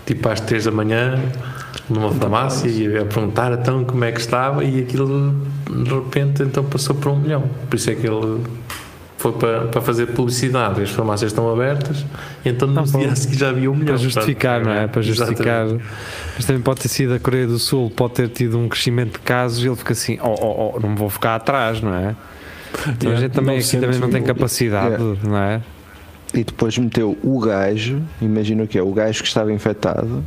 tipo 0.04 0.28
às 0.28 0.40
3 0.40 0.64
da 0.64 0.72
manhã 0.72 1.20
numa 1.88 2.10
farmácia 2.12 2.68
e 2.68 2.98
a 2.98 3.04
perguntar 3.04 3.52
então 3.52 3.84
como 3.84 4.04
é 4.04 4.12
que 4.12 4.20
estava 4.20 4.64
e 4.64 4.80
aquilo 4.80 5.34
de 5.68 5.90
repente 5.94 6.42
então 6.42 6.64
passou 6.64 6.94
para 6.96 7.10
um 7.10 7.16
milhão. 7.16 7.44
Por 7.68 7.76
isso 7.76 7.90
é 7.90 7.94
que 7.94 8.06
ele 8.06 8.42
foi 9.18 9.32
para, 9.32 9.60
para 9.66 9.80
fazer 9.82 10.06
publicidade. 10.06 10.80
As 10.82 10.90
farmácias 10.90 11.30
estão 11.32 11.52
abertas 11.52 12.04
e 12.44 12.48
então 12.48 12.66
no 12.68 12.74
Não, 12.74 12.84
dia 12.84 12.92
para- 13.00 13.12
a 13.12 13.16
seguir 13.16 13.36
já 13.38 13.50
havia 13.50 13.70
um 13.70 13.74
milhão. 13.74 13.94
Para 13.94 13.96
justificar, 14.02 14.64
não 14.64 14.72
é? 14.72 14.86
Para 14.86 15.02
justificar. 15.02 15.64
Exatamente. 15.66 15.84
Mas 16.36 16.44
também 16.44 16.62
pode 16.62 16.80
ter 16.80 16.88
sido 16.88 17.14
a 17.14 17.18
Coreia 17.18 17.46
do 17.46 17.58
Sul, 17.58 17.90
pode 17.90 18.14
ter 18.14 18.28
tido 18.28 18.58
um 18.58 18.68
crescimento 18.68 19.12
de 19.12 19.18
casos 19.20 19.62
e 19.64 19.66
ele 19.68 19.76
fica 19.76 19.92
assim: 19.92 20.18
oh, 20.22 20.34
oh, 20.40 20.72
oh, 20.76 20.80
não 20.80 20.90
me 20.90 20.96
vou 20.96 21.10
ficar 21.10 21.34
atrás, 21.36 21.80
não 21.82 21.94
é? 21.94 22.14
Então 22.88 23.12
a 23.12 23.16
gente 23.16 23.32
também 23.32 23.58
aqui 23.58 23.76
também 23.76 23.98
não 23.98 24.10
tem 24.10 24.22
capacidade, 24.22 25.02
não 25.24 25.36
é? 25.36 25.60
E 26.32 26.44
depois 26.44 26.78
meteu 26.78 27.18
o 27.24 27.40
gajo, 27.40 28.00
imagina 28.22 28.62
o 28.62 28.66
que 28.68 28.78
é, 28.78 28.82
o 28.82 28.92
gajo 28.92 29.20
que 29.20 29.26
estava 29.28 29.52
infectado, 29.52 30.22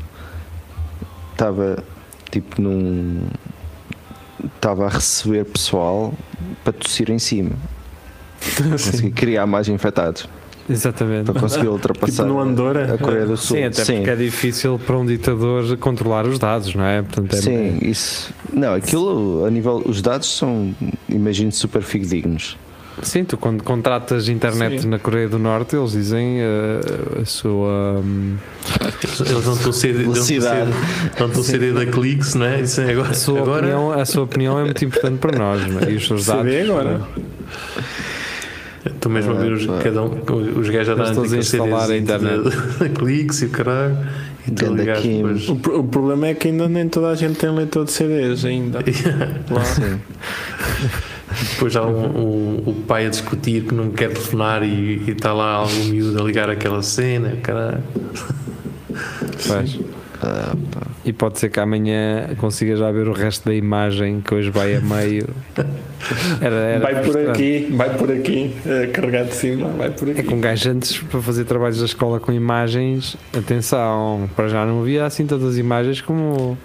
estava 1.43 1.83
tipo 2.31 2.61
num. 2.61 3.21
estava 4.55 4.85
a 4.85 4.89
receber 4.89 5.45
pessoal 5.45 6.13
para 6.63 6.73
tossir 6.73 7.09
em 7.11 7.19
cima. 7.19 7.51
Conseguir 8.71 9.11
criar 9.11 9.45
mais 9.45 9.67
infectados. 9.67 10.27
Exatamente. 10.69 11.29
Para 11.29 11.41
conseguir 11.41 11.67
ultrapassar 11.67 12.23
Tipo 12.23 12.35
no 12.35 12.39
Andorra. 12.39 12.93
a 12.93 12.97
Coreia 12.97 13.25
do 13.25 13.35
Sul. 13.35 13.57
Sim, 13.57 13.63
até 13.65 13.83
porque 13.83 14.09
é 14.09 14.15
difícil 14.15 14.79
para 14.79 14.97
um 14.97 15.05
ditador 15.05 15.75
controlar 15.75 16.25
os 16.25 16.39
dados, 16.39 16.73
não 16.73 16.85
é? 16.85 17.01
Portanto, 17.01 17.33
é 17.33 17.41
Sim, 17.41 17.79
isso. 17.81 18.33
Não, 18.51 18.73
aquilo 18.73 19.43
a 19.45 19.51
nível. 19.51 19.83
Os 19.85 20.01
dados 20.01 20.37
são, 20.37 20.73
imagino, 21.09 21.51
super 21.51 21.81
fidedignos. 21.81 22.57
Sim, 23.01 23.23
tu 23.23 23.37
quando 23.37 23.63
contratas 23.63 24.29
internet 24.29 24.83
Sim. 24.83 24.89
na 24.89 24.99
Coreia 24.99 25.27
do 25.27 25.39
Norte, 25.39 25.75
eles 25.75 25.91
dizem 25.93 26.39
eh, 26.41 27.21
a 27.21 27.25
sua. 27.25 27.99
hum, 28.03 28.35
Eles 29.03 29.19
Velocidade. 29.81 30.69
não 31.19 31.27
estão 31.27 31.41
a 31.41 31.43
ser 31.43 31.73
da 31.73 31.85
cliques, 31.85 32.35
não 32.35 32.45
é? 32.45 32.61
Isso 32.61 32.81
é 32.81 32.91
agora. 32.91 33.09
a, 33.09 33.13
sua 33.13 33.39
agora 33.41 33.57
opinião, 33.59 33.91
a 33.91 34.05
sua 34.05 34.23
opinião 34.23 34.59
é 34.59 34.63
muito 34.63 34.85
importante 34.85 35.17
para 35.17 35.37
nós, 35.37 35.65
não 35.67 35.79
é? 35.79 35.91
E 35.91 35.95
os 35.95 36.05
seus 36.05 36.25
dados. 36.27 36.43
CD 36.51 36.69
agora. 36.69 37.01
Estou 38.85 39.11
mesmo 39.11 39.31
a 39.31 39.35
ver 39.35 39.53
os, 39.53 39.67
Ah, 39.69 39.79
cada 39.81 40.03
um, 40.03 40.59
os 40.59 40.69
gajos 40.69 40.89
a 40.89 40.95
darem 41.03 41.33
a 41.33 41.37
instalar 41.37 41.89
a 41.89 41.97
internet. 41.97 42.43
de 42.79 42.89
cliques 42.89 43.41
e 43.41 43.45
o 43.45 43.49
caralho. 43.49 43.97
E 44.47 44.51
tu 44.51 44.73
depois. 44.75 45.47
O, 45.49 45.53
o 45.53 45.83
problema 45.85 46.27
é 46.27 46.33
que 46.33 46.49
ainda 46.49 46.67
nem 46.67 46.87
toda 46.89 47.07
a 47.09 47.15
gente 47.15 47.35
tem 47.39 47.49
leitor 47.49 47.85
de 47.85 47.91
CDs 47.91 48.43
ainda. 48.45 48.79
Lá. 49.49 49.63
Sim. 49.63 49.99
Depois 51.53 51.75
há 51.75 51.83
um, 51.85 52.05
um- 52.05 52.63
o 52.65 52.73
pai 52.87 53.07
a 53.07 53.09
discutir 53.09 53.63
que 53.63 53.73
não 53.73 53.89
quer 53.89 54.09
telefonar 54.09 54.61
e 54.63 55.01
e 55.07 55.11
está 55.11 55.33
lá 55.33 55.53
algum 55.55 55.85
miúdo 55.85 56.21
a 56.21 56.25
ligar 56.25 56.49
aquela 56.49 56.81
cena, 56.83 57.37
caralho. 57.41 57.83
Ah. 60.21 60.55
E 61.03 61.11
pode 61.11 61.37
ser 61.37 61.49
que 61.49 61.59
amanhã 61.59 62.29
consiga 62.37 62.77
já 62.77 62.89
ver 62.91 63.09
o 63.09 63.11
resto 63.13 63.45
da 63.49 63.53
imagem 63.53 64.21
que 64.21 64.33
hoje 64.33 64.49
vai 64.49 64.73
a 64.75 64.79
meio. 64.79 65.27
Era, 66.39 66.55
era 66.55 66.79
Vai 66.79 66.95
por 66.95 67.03
frustrante. 67.11 67.29
aqui, 67.31 67.67
vai 67.75 67.97
por 67.97 68.11
aqui, 68.11 68.55
é, 68.65 68.87
carregar 68.87 69.25
de 69.25 69.33
cima, 69.35 69.67
vai 69.69 69.89
por 69.89 70.09
aqui. 70.09 70.19
É 70.21 70.23
que 70.23 70.33
um 70.33 70.39
gajo 70.39 70.69
antes 70.69 70.97
para 70.97 71.21
fazer 71.21 71.43
trabalhos 71.43 71.79
da 71.79 71.85
escola 71.85 72.21
com 72.21 72.31
imagens, 72.31 73.17
atenção, 73.37 74.29
para 74.33 74.47
já 74.47 74.65
não 74.65 74.79
havia 74.81 75.05
assim 75.05 75.25
tantas 75.25 75.57
imagens 75.57 75.99
como, 75.99 76.57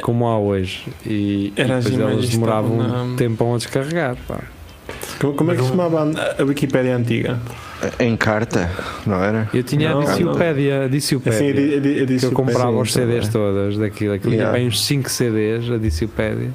como 0.00 0.26
há 0.26 0.38
hoje. 0.38 0.84
E, 1.06 1.52
e 1.56 1.60
Era 1.60 1.76
as 1.76 1.84
depois 1.84 2.10
elas 2.12 2.28
demoravam 2.28 2.76
na- 2.76 3.02
um 3.04 3.16
tempão 3.16 3.54
a 3.54 3.58
descarregar. 3.58 4.16
Pá. 4.28 4.40
Como, 5.20 5.34
como 5.34 5.52
é 5.52 5.54
que 5.56 5.62
se 5.62 5.68
chamava 5.68 6.02
a- 6.02 6.42
a 6.42 6.44
Wikipédia 6.44 6.96
antiga? 6.96 7.38
Em 7.98 8.16
carta, 8.16 8.70
não 9.06 9.22
era? 9.22 9.48
Eu 9.52 9.62
tinha 9.62 9.90
Não, 9.90 10.00
a 10.00 10.04
Diciopédia, 10.04 10.84
a 10.84 10.88
Diciopédia 10.88 11.38
Assim, 11.38 11.74
eu, 11.98 12.06
di- 12.06 12.18
que 12.18 12.26
eu 12.26 12.32
comprava 12.32 12.70
os 12.78 12.92
CDs 12.92 13.28
também. 13.28 13.32
todas 13.54 13.78
daquilo, 13.78 14.14
aquilo 14.14 14.32
Yeah. 14.32 14.52
tinha 14.52 14.60
bem 14.60 14.68
uns 14.68 14.82
5 14.84 15.10
CDs, 15.10 15.70
a 15.70 15.76
Diciopédia. 15.78 16.50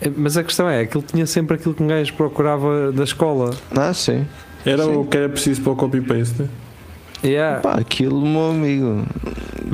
Eh, 0.00 0.10
Mas 0.16 0.36
a 0.36 0.42
questão 0.44 0.68
é, 0.68 0.80
aquilo 0.80 1.02
tinha 1.02 1.26
sempre 1.26 1.56
aquilo 1.56 1.74
que 1.74 1.82
um 1.82 1.86
gajo 1.86 2.14
procurava 2.14 2.90
da 2.92 3.04
escola. 3.04 3.50
Ah, 3.76 3.92
sim. 3.92 4.26
Era 4.64 4.84
Sim. 4.84 4.96
o 4.96 5.04
que 5.04 5.16
era 5.16 5.28
preciso 5.28 5.60
para 5.62 5.72
o 5.72 5.76
copy-paste. 5.76 6.44
Yeah. 7.22 7.60
Pá, 7.60 7.74
aquilo, 7.74 8.20
meu 8.24 8.50
amigo. 8.50 9.04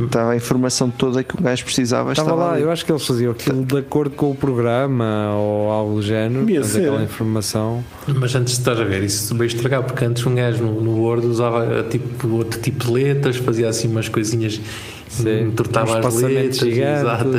Estava 0.04 0.32
a 0.32 0.36
informação 0.36 0.90
toda 0.90 1.22
que 1.24 1.34
o 1.34 1.42
gajo 1.42 1.64
precisava. 1.64 2.12
Estava 2.12 2.30
Estava 2.30 2.44
lá, 2.48 2.52
ali. 2.54 2.62
eu 2.62 2.70
acho 2.70 2.84
que 2.84 2.92
eles 2.92 3.06
faziam 3.06 3.32
aquilo 3.32 3.64
de 3.64 3.78
acordo 3.78 4.14
com 4.14 4.30
o 4.30 4.34
programa 4.34 5.32
ou 5.34 5.70
algo 5.70 5.94
do 5.94 6.02
género, 6.02 6.44
mas 6.46 6.66
ser. 6.66 6.80
aquela 6.80 7.02
informação. 7.02 7.82
Mas 8.06 8.34
antes 8.34 8.54
de 8.54 8.58
estás 8.60 8.78
a 8.78 8.84
ver, 8.84 9.02
isso 9.04 9.34
veio 9.34 9.46
estragar, 9.46 9.82
porque 9.84 10.04
antes 10.04 10.26
um 10.26 10.34
gajo 10.34 10.62
no, 10.62 10.80
no 10.82 11.00
Word 11.00 11.26
usava 11.26 11.82
tipo, 11.88 12.28
outro 12.28 12.60
tipo 12.60 12.84
de 12.84 12.90
letras, 12.92 13.36
fazia 13.36 13.68
assim 13.68 13.88
umas 13.88 14.08
coisinhas, 14.08 14.60
Sim, 15.08 15.44
entortava 15.44 15.98
as 16.06 16.14
letras, 16.16 16.58
gigantes. 16.58 17.00
exato. 17.00 17.30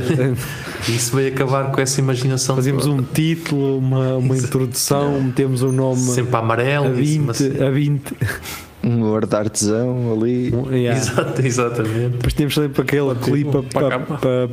Isso 0.90 1.16
veio 1.16 1.34
acabar 1.34 1.72
com 1.72 1.82
essa 1.82 2.00
imaginação. 2.00 2.56
Fazíamos 2.56 2.86
toda. 2.86 3.02
um 3.02 3.04
título, 3.04 3.78
uma, 3.78 4.16
uma 4.16 4.38
introdução, 4.38 5.22
metemos 5.22 5.62
um 5.62 5.72
nome 5.72 6.00
sempre 6.00 6.36
amarelo, 6.36 6.88
a 6.88 7.02
e 7.02 7.06
cima 7.06 7.34
20, 7.34 7.44
assim. 7.52 7.64
a 7.64 7.70
20. 7.70 8.14
Um 8.90 9.00
guarda 9.02 9.38
artesão 9.40 10.14
ali. 10.14 10.54
Um, 10.56 10.72
yeah. 10.74 11.00
Exato, 11.00 11.42
exatamente. 11.46 12.10
Depois 12.18 12.34
tínhamos 12.34 12.54
sempre 12.56 12.82
aquele 12.82 13.16
clipe 13.16 13.52
para 13.74 14.00
para, 14.00 14.00
para, 14.18 14.50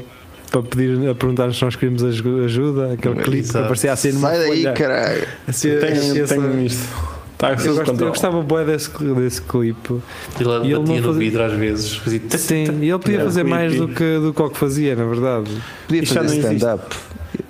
para 0.50 0.62
pedir, 0.62 1.08
a 1.08 1.14
perguntar 1.14 1.52
se 1.54 1.62
nós 1.64 1.76
queríamos 1.76 2.02
aju- 2.02 2.44
ajuda, 2.44 2.92
aquele 2.94 3.14
clipe 3.22 3.48
que 3.48 3.56
aparecia 3.58 3.92
assim 3.92 4.12
numa 4.12 4.28
Sai 4.30 4.38
daí, 4.38 4.72
caralho. 4.74 5.26
Assim, 5.46 5.68
Tenho, 5.78 6.22
essa- 6.22 6.34
tenho 6.34 6.60
isto. 6.66 7.14
Está 7.34 7.48
a 7.48 7.52
eu, 7.52 7.58
ser 7.58 7.68
gosto- 7.74 8.00
eu 8.02 8.08
gostava 8.08 8.42
bué 8.42 8.64
desse, 8.64 8.90
desse 9.14 9.42
clipe. 9.42 9.94
Ele 10.40 10.48
E 10.48 10.70
ele 10.72 10.78
batia 10.78 11.00
no 11.00 11.06
fazia- 11.08 11.12
vidro 11.18 11.42
às 11.42 11.52
vezes. 11.52 11.96
Fazia 11.96 12.20
Sim, 12.30 12.64
e 12.80 12.88
ele 12.90 12.98
podia 12.98 13.20
fazer 13.24 13.42
mais 13.44 13.76
do 13.76 13.88
que, 13.88 14.18
do 14.18 14.32
que 14.32 14.40
o 14.42 14.50
que 14.50 14.56
fazia, 14.58 14.94
na 14.94 15.04
verdade. 15.04 15.50
Podia 15.86 16.02
Isto 16.02 16.14
fazer 16.14 16.36
stand-up. 16.38 16.96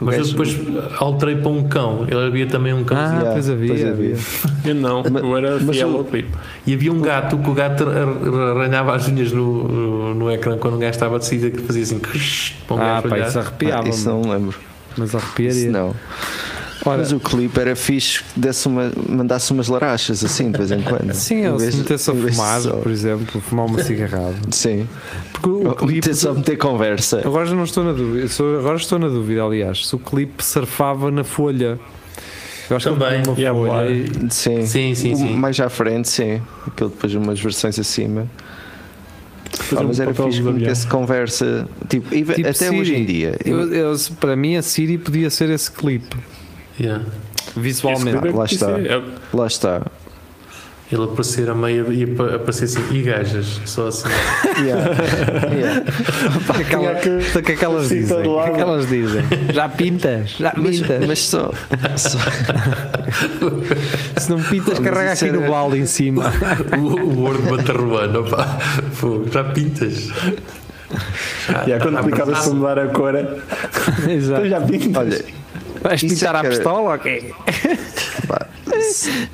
O 0.00 0.04
Mas 0.06 0.18
eu 0.18 0.24
depois 0.24 0.58
alterei 0.98 1.36
para 1.36 1.50
um 1.50 1.68
cão. 1.68 2.04
Ele 2.08 2.26
havia 2.26 2.46
também 2.46 2.74
um 2.74 2.82
cão. 2.84 2.96
Ah, 2.98 3.12
Yeah, 3.14 3.30
pois 3.32 3.48
havia. 3.50 3.68
pois 3.68 3.84
havia. 3.86 4.16
Eu 4.64 4.74
não, 4.74 5.02
Mas- 5.08 5.22
eu 5.22 5.36
era 5.36 5.60
fiel 5.60 5.88
o- 5.90 5.96
ao 5.98 6.04
clipe. 6.04 6.30
E 6.66 6.72
havia 6.74 6.90
um 6.92 7.00
gato 7.00 7.36
que 7.38 7.50
o 7.50 7.52
gato 7.54 7.84
ar- 7.88 7.96
ar- 7.98 8.56
arranhava 8.56 8.94
as 8.96 9.06
unhas 9.08 9.30
no, 9.30 9.68
no, 9.68 10.14
no 10.14 10.30
ecrã 10.32 10.56
quando 10.58 10.74
um 10.76 10.78
gajo 10.78 10.90
estava 10.92 11.16
a 11.16 11.18
decidir 11.18 11.52
que 11.52 11.62
fazia 11.62 11.82
assim. 11.82 11.98
Para 12.66 12.76
um 12.76 12.80
Ah, 12.80 12.84
gajo 13.00 13.08
pá, 13.08 13.14
olhar. 13.14 13.28
isso 13.28 13.38
Ah, 13.38 13.42
arrepiava-me. 13.42 13.90
isso 13.90 14.08
não 14.08 14.22
lembro. 14.22 14.58
Mas 14.96 15.08
Isso 15.08 15.16
arrepiaria. 15.18 15.70
não. 15.70 15.94
Ora, 16.84 16.98
Mas 16.98 17.12
o 17.12 17.20
clipe 17.20 17.58
era 17.58 17.74
fixe 17.76 18.20
que 18.22 18.40
desse 18.40 18.66
uma, 18.66 18.90
mandasse 19.08 19.52
umas 19.52 19.68
larachas 19.68 20.24
assim 20.24 20.50
de 20.50 20.58
vez 20.58 20.70
em 20.70 20.82
quando. 20.82 21.12
sim, 21.14 21.44
ele 21.46 21.70
se 21.70 21.78
metesse 21.78 22.10
a 22.10 22.14
fumar, 22.14 22.62
por 22.82 22.90
exemplo, 22.90 23.40
fumar 23.40 23.66
uma 23.66 23.82
cigarrada. 23.82 24.34
Sim. 24.50 24.86
Porque 25.32 25.48
o 25.48 25.68
Ou 25.68 25.74
clipe. 25.74 25.94
meter- 25.94 26.14
só 26.14 26.34
meter 26.34 26.56
conversa. 26.56 27.20
Agora 27.24 27.46
já 27.46 27.54
não 27.54 27.64
estou 27.64 27.84
na 27.84 27.92
dúvida. 27.92 28.26
agora 28.58 28.76
estou 28.76 28.98
na 28.98 29.08
dúvida, 29.08 29.42
aliás, 29.44 29.86
se 29.86 29.94
o 29.94 29.98
clipe 29.98 30.44
surfava 30.44 31.10
na 31.10 31.22
folha. 31.24 31.78
Eu 32.68 32.76
acho 32.76 32.90
Também, 32.90 33.22
que 33.22 33.28
uma 33.28 33.36
folha 33.68 33.90
e- 33.90 34.10
Sim. 34.30 34.66
Sim, 34.66 34.94
sim, 34.94 35.14
sim. 35.14 35.36
Mais 35.36 35.58
à 35.60 35.68
frente, 35.68 36.08
sim. 36.08 36.40
Aquilo 36.66 36.90
depois 36.90 37.14
umas 37.14 37.38
versões 37.40 37.78
acima. 37.78 38.26
Ah, 39.76 39.80
um 39.80 39.84
mas 39.88 40.00
era 40.00 40.10
papel 40.12 40.26
fixe 40.32 40.42
que 40.42 40.50
metesse 40.50 40.86
conversa. 40.86 41.68
Tipo, 41.88 42.08
Tipo 42.10 42.32
até 42.40 42.52
Siri. 42.52 42.80
hoje 42.80 42.94
em 42.96 43.04
dia. 43.04 43.36
Eu- 43.44 43.72
eu- 43.72 43.96
para 44.18 44.34
mim, 44.34 44.56
a 44.56 44.62
Siri 44.62 44.98
podia 44.98 45.30
ser 45.30 45.48
esse 45.50 45.70
clipe, 45.70 46.16
Yeah. 46.80 47.04
visualmente. 47.56 48.26
É 48.28 48.30
lá 48.32 48.44
está. 48.44 48.70
é- 48.72 49.02
Lá 49.32 49.46
está. 49.46 49.82
ele 50.92 51.04
aparecer 51.04 51.48
a 51.50 51.54
meio 51.54 51.92
e 51.92 52.04
apa- 52.04 52.36
aparecer 52.36 52.64
assim, 52.66 52.82
e 52.92 53.02
gajas, 53.02 53.60
só 53.64 53.88
assim. 53.88 54.08
Yeah. 54.64 54.90
Yeah. 55.52 55.84
Pá, 56.46 56.54
aquela, 56.58 56.94
Tinha 56.96 57.18
que- 57.18 57.42
que 57.42 57.52
aquelas 57.52 57.88
dizem. 57.88 58.22
que 58.22 58.38
aquelas 58.50 58.88
dizem. 58.88 59.22
Já 59.52 59.68
pintas, 59.68 60.30
já 60.38 60.52
Mas, 60.56 60.80
pintas. 60.80 61.06
mas 61.06 61.18
só, 61.20 61.50
só 61.96 62.18
Se 64.20 64.30
não 64.30 64.40
pintas, 64.42 64.78
Mas 64.78 64.88
carrega 64.88 65.12
aqui 65.12 65.30
no 65.32 65.48
balde 65.48 65.78
em 65.78 65.86
cima. 65.86 66.24
O, 66.78 67.00
o 67.00 67.20
Word 67.22 67.42
Batarruano, 67.50 68.20
opá, 68.20 68.58
fogo, 68.92 69.28
já 69.32 69.42
pintas. 69.44 70.08
E 71.48 71.68
yeah, 71.68 71.78
quando 71.82 72.00
clicavas 72.04 72.38
para 72.44 72.54
mudar 72.54 72.78
a 72.78 72.86
cor, 72.88 73.14
tu 73.14 74.10
Exato. 74.10 74.48
já 74.48 74.60
pintas. 74.60 74.96
olha, 74.96 75.24
Vais 75.84 76.02
isso 76.02 76.14
pintar 76.14 76.34
é 76.34 76.38
a 76.38 76.40
que 76.40 76.46
era- 76.46 76.54
pistola? 76.56 76.94
Ok. 76.94 77.34
pá, 78.26 78.46
se, 78.90 79.28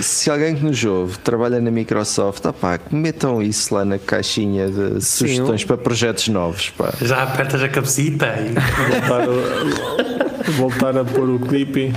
se 0.00 0.30
alguém 0.30 0.54
que 0.56 0.64
nos 0.64 0.82
ouve 0.84 1.18
trabalha 1.18 1.60
na 1.60 1.70
Microsoft, 1.70 2.44
opá, 2.46 2.80
metam 2.90 3.40
isso 3.42 3.74
lá 3.74 3.84
na 3.84 3.98
caixinha 3.98 4.68
de 4.68 5.00
sugestões 5.04 5.64
para 5.64 5.76
projetos 5.76 6.28
novos. 6.28 6.70
Pá. 6.70 6.92
Já 7.00 7.22
apertas 7.22 7.62
a 7.62 7.68
cabecita 7.68 8.26
e 8.40 8.52
voltar, 8.90 9.22
a, 9.22 10.50
voltar 10.52 10.98
a 10.98 11.04
pôr 11.04 11.28
o 11.30 11.38
clipe. 11.38 11.92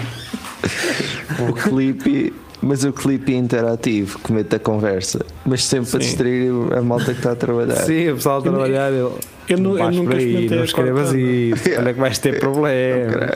O 1.50 1.54
clipe, 1.54 2.34
mas 2.68 2.84
o 2.84 2.92
clipe 2.92 3.32
interativo 3.36 4.18
que 4.20 4.34
mete 4.34 4.56
a 4.56 4.60
conversa, 4.60 5.24
mas 5.46 5.64
sempre 5.64 5.92
para 5.92 6.00
Sim. 6.02 6.06
distrair 6.08 6.52
a 6.76 6.82
malta 6.82 7.06
que 7.06 7.20
está 7.20 7.34
a 7.34 7.36
trabalhar. 7.36 7.76
Sim, 7.76 8.10
o 8.10 8.16
pessoal 8.16 8.40
a 8.40 8.42
trabalhar. 8.42 8.90
Ele, 8.92 9.00
Eu, 9.48 9.58
nu- 9.60 9.78
eu 9.78 9.92
nunca 9.92 10.16
aí, 10.16 10.50
não 10.50 10.62
a 10.62 10.66
escrevas 10.66 11.14
isso. 11.14 11.70
Olha 11.78 11.94
que 11.94 12.00
vais 12.00 12.18
ter 12.18 12.40
problema. 12.40 13.30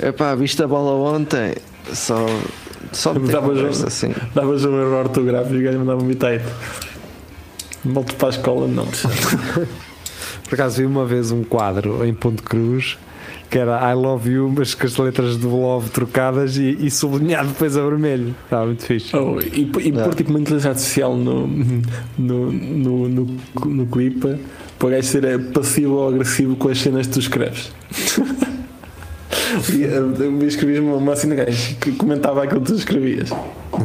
Epá, 0.00 0.34
viste 0.36 0.62
a 0.62 0.68
bola 0.68 0.92
ontem? 1.16 1.54
Só, 1.92 2.24
só 2.92 3.12
Dava 3.12 3.54
jogo. 3.56 3.86
assim. 3.86 4.14
Davas 4.32 4.64
um 4.64 4.80
erro 4.80 4.98
ortográfico 5.00 5.54
e 5.56 5.58
o 5.60 5.64
gajo 5.64 5.78
mandava 5.80 6.00
um 6.02 6.06
bitite. 6.06 6.44
Volto 7.84 8.14
para 8.14 8.28
a 8.28 8.30
escola, 8.30 8.68
não. 8.68 8.86
Por 10.48 10.54
acaso 10.54 10.76
vi 10.76 10.86
uma 10.86 11.04
vez 11.04 11.32
um 11.32 11.42
quadro 11.42 12.04
em 12.06 12.14
Ponte 12.14 12.42
Cruz 12.42 12.96
que 13.52 13.58
era 13.58 13.92
I 13.92 13.94
love 13.94 14.30
you, 14.30 14.50
mas 14.56 14.74
com 14.74 14.86
as 14.86 14.96
letras 14.96 15.36
do 15.36 15.54
love 15.54 15.90
trocadas 15.90 16.56
e, 16.56 16.74
e 16.80 16.90
sublinhado 16.90 17.48
depois 17.48 17.76
a 17.76 17.82
vermelho. 17.82 18.34
Estava 18.44 18.64
muito 18.64 18.82
fixe. 18.82 19.14
Oh, 19.14 19.38
e 19.38 19.60
e 19.60 19.92
pôr 19.92 20.14
tipo 20.14 20.30
uma 20.30 20.40
inteligência 20.40 20.70
artificial 20.70 21.14
no, 21.14 21.46
no, 22.16 22.50
no, 22.50 23.08
no, 23.10 23.26
no 23.66 23.86
clipe 23.86 24.38
para 24.78 24.86
o 24.86 24.90
gajo 24.90 25.06
ser 25.06 25.24
eh, 25.24 25.36
passivo 25.36 25.96
ou 25.96 26.08
agressivo 26.08 26.56
com 26.56 26.68
as 26.70 26.78
cenas 26.78 27.06
que 27.06 27.12
tu 27.12 27.20
escreves. 27.20 27.70
E, 29.74 29.84
eh, 29.84 29.98
Eu 29.98 30.48
escrevi 30.48 30.78
uma, 30.78 30.96
uma 30.96 31.14
cena 31.14 31.34
gajo 31.34 31.76
que 31.76 31.92
comentava 31.92 32.42
aquilo 32.42 32.62
que 32.62 32.68
tu 32.68 32.74
escrevias. 32.74 33.30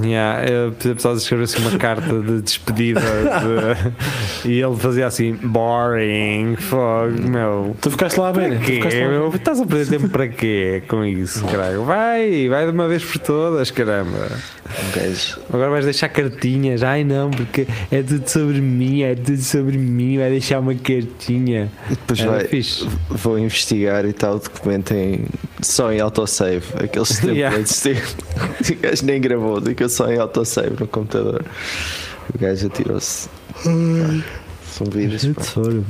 Yeah, 0.03 0.71
precisava 0.77 1.15
escrever 1.17 1.43
assim 1.45 1.61
uma 1.61 1.77
carta 1.79 2.19
de 2.21 2.41
despedida 2.41 2.99
de- 3.01 4.47
e 4.49 4.61
ele 4.61 4.75
fazia 4.75 5.07
assim 5.07 5.33
boring, 5.33 6.55
fogo, 6.57 7.21
meu. 7.29 7.75
Tu 7.81 7.91
ficaste 7.91 8.17
lá 8.19 8.29
a 8.29 8.31
ver? 8.31 8.59
Tu 8.59 8.65
quê, 8.65 8.81
lá? 9.07 9.35
Estás 9.35 9.61
a 9.61 9.65
perder 9.65 9.87
tempo 9.87 10.09
para 10.09 10.27
quê 10.27 10.83
com 10.87 11.05
isso, 11.05 11.43
caralho? 11.45 11.83
Vai, 11.83 12.47
vai 12.49 12.65
de 12.65 12.71
uma 12.71 12.87
vez 12.87 13.03
por 13.03 13.17
todas, 13.19 13.71
caramba. 13.71 14.27
Um. 14.67 15.53
Agora 15.53 15.69
vais 15.71 15.85
deixar 15.85 16.09
cartinhas. 16.09 16.83
Ai 16.83 17.03
não, 17.05 17.31
porque 17.31 17.65
é 17.89 18.03
tudo 18.03 18.27
sobre 18.29 18.59
mim, 18.59 19.01
é 19.01 19.15
tudo 19.15 19.41
sobre 19.41 19.77
mim. 19.77 20.17
Vai 20.17 20.29
deixar 20.29 20.59
uma 20.59 20.75
cartinha. 20.75 21.71
E 21.87 21.91
depois 21.91 22.19
Era 22.19 22.31
vai, 22.31 22.43
fixe. 22.45 22.85
vou 23.09 23.39
investigar 23.39 24.05
e 24.05 24.11
tal, 24.11 24.39
documento 24.39 24.93
em, 24.93 25.21
só 25.61 25.91
em 25.93 26.01
autosave. 26.01 26.63
Aqueles 26.83 27.17
templates. 27.19 27.85
O 27.85 28.75
gajo 28.81 29.05
nem 29.05 29.21
gravou, 29.21 29.61
só 29.89 30.11
em 30.11 30.17
autosave 30.17 30.75
no 30.79 30.87
computador. 30.87 31.43
O 32.33 32.37
gajo 32.37 32.67
atirou-se. 32.67 33.29
São 33.63 34.87
vídeos. 34.89 35.25
pá. 35.25 35.41
Tesouro. 35.41 35.85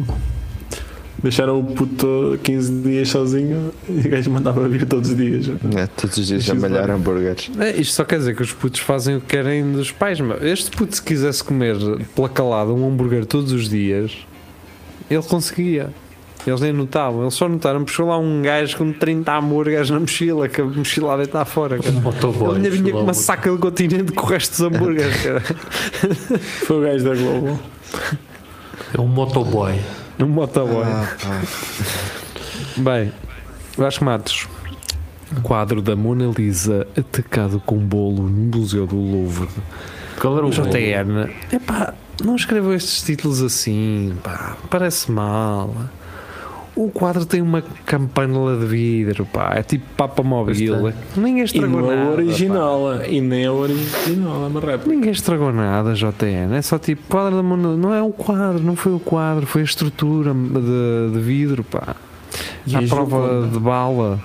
Deixaram 1.22 1.60
o 1.60 1.64
puto 1.64 2.40
15 2.44 2.82
dias 2.82 3.10
sozinho 3.10 3.72
e 3.90 4.08
o 4.08 4.10
gajo 4.10 4.30
mandava 4.30 4.68
vir 4.68 4.86
todos 4.86 5.10
os 5.10 5.18
dias. 5.18 5.48
Yeah, 5.48 5.88
todos 5.88 6.18
os 6.18 6.28
dias 6.28 6.50
a 6.50 6.54
malhar 6.54 6.90
hambúrgueres. 6.90 7.50
É, 7.60 7.72
isto 7.72 7.94
só 7.94 8.06
quer 8.06 8.20
dizer 8.20 8.36
que 8.36 8.44
os 8.44 8.54
putos 8.54 8.80
fazem 8.80 9.16
o 9.18 9.22
que 9.22 9.28
querem 9.28 9.72
dos 9.72 9.92
pais. 9.92 10.20
Meu. 10.20 10.38
Este 10.46 10.70
puto, 10.72 10.96
se 10.96 11.02
quisesse 11.02 11.44
comer 11.44 11.76
pela 12.16 12.30
calada 12.30 12.72
um 12.72 12.88
hambúrguer 12.88 13.26
todos 13.26 13.52
os 13.52 13.68
dias, 13.68 14.16
ele 15.10 15.24
conseguia. 15.24 15.90
Eles 16.46 16.62
nem 16.62 16.72
notavam, 16.72 17.24
eles 17.24 17.34
só 17.34 17.50
notaram 17.50 17.86
chegou 17.88 18.12
lá 18.12 18.18
um 18.20 18.42
gajo 18.42 18.78
com 18.78 18.94
30 18.94 19.36
hambúrgueres 19.36 19.90
na 19.90 20.00
mochila, 20.00 20.48
que 20.48 20.62
a 20.62 20.66
mochila 20.66 21.22
está 21.24 21.44
fora. 21.44 21.80
Cara. 21.80 21.92
Motoboy. 22.00 22.58
Ele 22.58 22.68
ainda 22.68 22.70
vinha 22.70 22.94
com 22.94 23.02
uma 23.02 23.14
saca 23.14 23.52
de 23.52 23.58
continente 23.58 24.12
com 24.12 24.26
o 24.26 24.30
resto 24.30 24.52
dos 24.52 24.62
hambúrgueres. 24.62 25.24
Cara. 25.24 25.42
Foi 26.66 26.78
o 26.78 26.82
gajo 26.82 27.04
da 27.04 27.16
Globo. 27.16 27.60
É 28.94 29.02
um 29.02 29.08
motoboy. 29.08 29.80
Um 30.20 30.28
motoboy. 30.28 30.86
Ah. 30.86 31.42
Bem, 32.78 33.12
Vasco 33.78 34.06
Matos. 34.06 34.48
Quadro 35.42 35.82
da 35.82 35.96
Mona 35.96 36.32
Lisa 36.38 36.88
atacado 36.98 37.62
com 37.66 37.78
bolo 37.78 38.24
no 38.24 38.58
Museu 38.58 38.86
do 38.86 38.96
Louvre. 38.96 39.50
Qual 40.20 40.38
era 40.38 40.46
o? 40.46 40.50
JN, 40.50 41.30
epá, 41.52 41.94
não 42.24 42.36
escreveu 42.36 42.74
estes 42.74 43.02
títulos 43.02 43.42
assim, 43.42 44.16
pá, 44.24 44.56
parece 44.70 45.12
mal. 45.12 45.76
O 46.76 46.90
quadro 46.90 47.26
tem 47.26 47.42
uma 47.42 47.64
campanela 47.86 48.58
de 48.60 48.66
vidro, 48.66 49.26
pá, 49.26 49.54
é 49.56 49.64
tipo 49.64 49.86
Papa 49.96 50.22
Mobile. 50.22 50.94
Ninguém 51.16 51.40
E 51.42 51.46
estragou 51.46 51.82
não 51.82 51.92
é 51.92 51.96
nada. 51.96 52.08
pá. 52.08 52.14
original. 52.14 53.02
E 53.08 53.22
nem 53.22 53.46
é 53.46 53.50
original, 53.52 54.44
é 54.44 54.48
uma 54.48 54.60
réplica. 54.60 54.90
Ninguém 54.90 55.12
estragou 55.12 55.54
nada, 55.54 55.94
JN. 55.94 56.54
É 56.54 56.62
só 56.62 56.78
tipo 56.78 57.02
quadro 57.08 57.36
da 57.38 57.42
Mona 57.44 57.78
Não 57.78 57.94
é 57.94 58.02
o 58.02 58.12
quadro, 58.12 58.62
não 58.62 58.76
foi 58.76 58.92
o 58.94 59.00
quadro, 59.00 59.46
foi 59.46 59.62
a 59.62 59.64
estrutura 59.64 60.34
de, 60.34 61.14
de 61.14 61.20
vidro, 61.22 61.64
pá. 61.64 61.96
E 62.68 62.76
À 62.76 62.80
a 62.80 62.82
prova 62.84 63.48
de 63.52 63.60
bala. 63.60 64.20